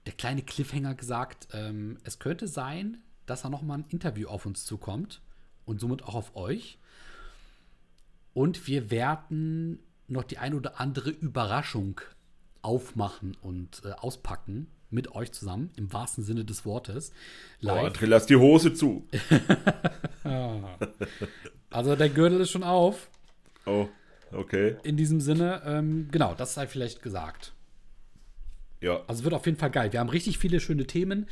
[0.07, 1.49] der kleine Cliffhanger gesagt.
[1.53, 5.23] Ähm, es könnte sein, dass da noch mal ein Interview auf uns zukommt
[5.65, 6.79] und somit auch auf euch.
[8.33, 9.79] Und wir werden
[10.09, 12.01] noch die ein oder andere Überraschung
[12.63, 17.13] aufmachen und äh, auspacken mit euch zusammen, im wahrsten Sinne des Wortes.
[17.63, 17.97] Oh, Live.
[17.97, 19.07] André, lass die Hose zu.
[21.71, 23.09] Also der Gürtel ist schon auf.
[23.67, 23.89] Oh,
[24.31, 24.77] okay.
[24.85, 27.53] In diesem Sinne, ähm, genau, das sei vielleicht gesagt.
[28.81, 29.93] Ja, Also es wird auf jeden Fall geil.
[29.93, 31.27] Wir haben richtig viele schöne Themen.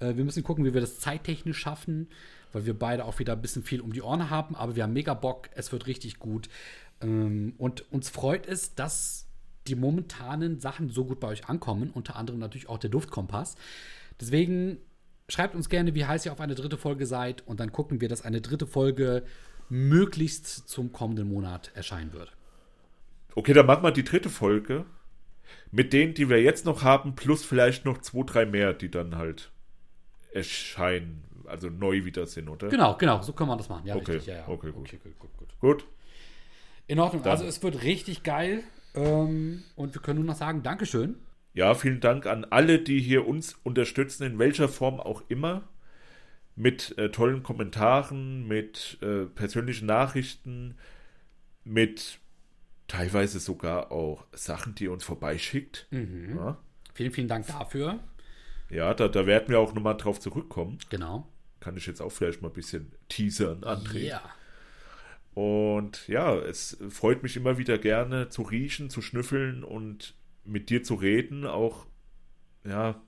[0.00, 2.08] Äh, wir müssen gucken, wie wir das zeittechnisch schaffen,
[2.52, 4.54] weil wir beide auch wieder ein bisschen viel um die Ohren haben.
[4.54, 5.48] Aber wir haben mega Bock.
[5.54, 6.48] Es wird richtig gut.
[7.00, 9.26] Ähm, und uns freut es, dass
[9.66, 11.90] die momentanen Sachen so gut bei euch ankommen.
[11.92, 13.56] Unter anderem natürlich auch der Duftkompass.
[14.20, 14.78] Deswegen
[15.28, 17.46] schreibt uns gerne, wie heiß ihr auf eine dritte Folge seid.
[17.46, 19.24] Und dann gucken wir, dass eine dritte Folge
[19.68, 22.32] möglichst zum kommenden Monat erscheinen wird.
[23.34, 24.84] okay, dann machen wir die dritte Folge
[25.70, 29.16] mit denen, die wir jetzt noch haben, plus vielleicht noch zwei, drei mehr, die dann
[29.16, 29.50] halt
[30.32, 32.68] erscheinen, also neu wieder sind, oder?
[32.68, 33.86] Genau, genau, so können wir das machen.
[33.86, 34.34] Ja, Okay, richtig.
[34.34, 34.48] Ja, ja.
[34.48, 34.86] okay, gut.
[34.86, 35.48] okay, gut, gut, gut.
[35.60, 35.84] Gut,
[36.86, 37.22] In Ordnung.
[37.22, 38.62] Dann- also es wird richtig geil.
[38.94, 41.16] Ähm, und wir können nur noch sagen, Dankeschön.
[41.52, 45.68] Ja, vielen Dank an alle, die hier uns unterstützen, in welcher Form auch immer.
[46.54, 50.76] Mit äh, tollen Kommentaren, mit äh, persönlichen Nachrichten,
[51.64, 52.18] mit
[52.88, 55.86] teilweise sogar auch Sachen, die ihr uns vorbeischickt.
[55.90, 56.56] Ja,
[56.94, 57.98] Vielen, vielen Dank dafür.
[58.70, 60.78] ja da, da werden wir auch nochmal drauf zurückkommen.
[60.88, 61.28] Genau.
[61.60, 63.98] Kann ich jetzt auch vielleicht mal ein bisschen teasern, André.
[63.98, 64.22] Ja.
[65.36, 70.14] Und ja, es freut mich immer wieder gerne zu riechen, zu schnüffeln und
[70.46, 71.84] mit dir zu reden, auch
[72.64, 73.02] ja,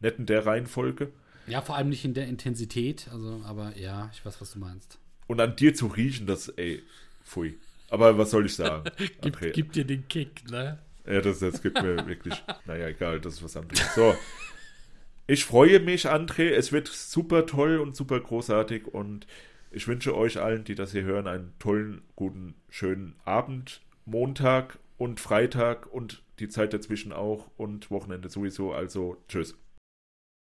[0.00, 1.12] nicht in der Reihenfolge.
[1.46, 4.98] Ja, vor allem nicht in der Intensität, also, aber ja, ich weiß, was du meinst.
[5.28, 6.82] Und an dir zu riechen, das, ey,
[7.24, 7.56] pfui.
[7.90, 8.90] Aber was soll ich sagen?
[9.20, 10.80] Gib, gib dir den Kick, ne?
[11.06, 12.34] Ja, das, das gibt mir wirklich,
[12.66, 13.94] naja, egal, das ist was anderes.
[13.94, 14.16] So.
[15.28, 16.50] Ich freue mich, André.
[16.50, 19.28] Es wird super toll und super großartig und
[19.70, 25.20] ich wünsche euch allen, die das hier hören, einen tollen, guten, schönen Abend, Montag und
[25.20, 28.72] Freitag und die Zeit dazwischen auch und Wochenende sowieso.
[28.72, 29.56] Also, tschüss.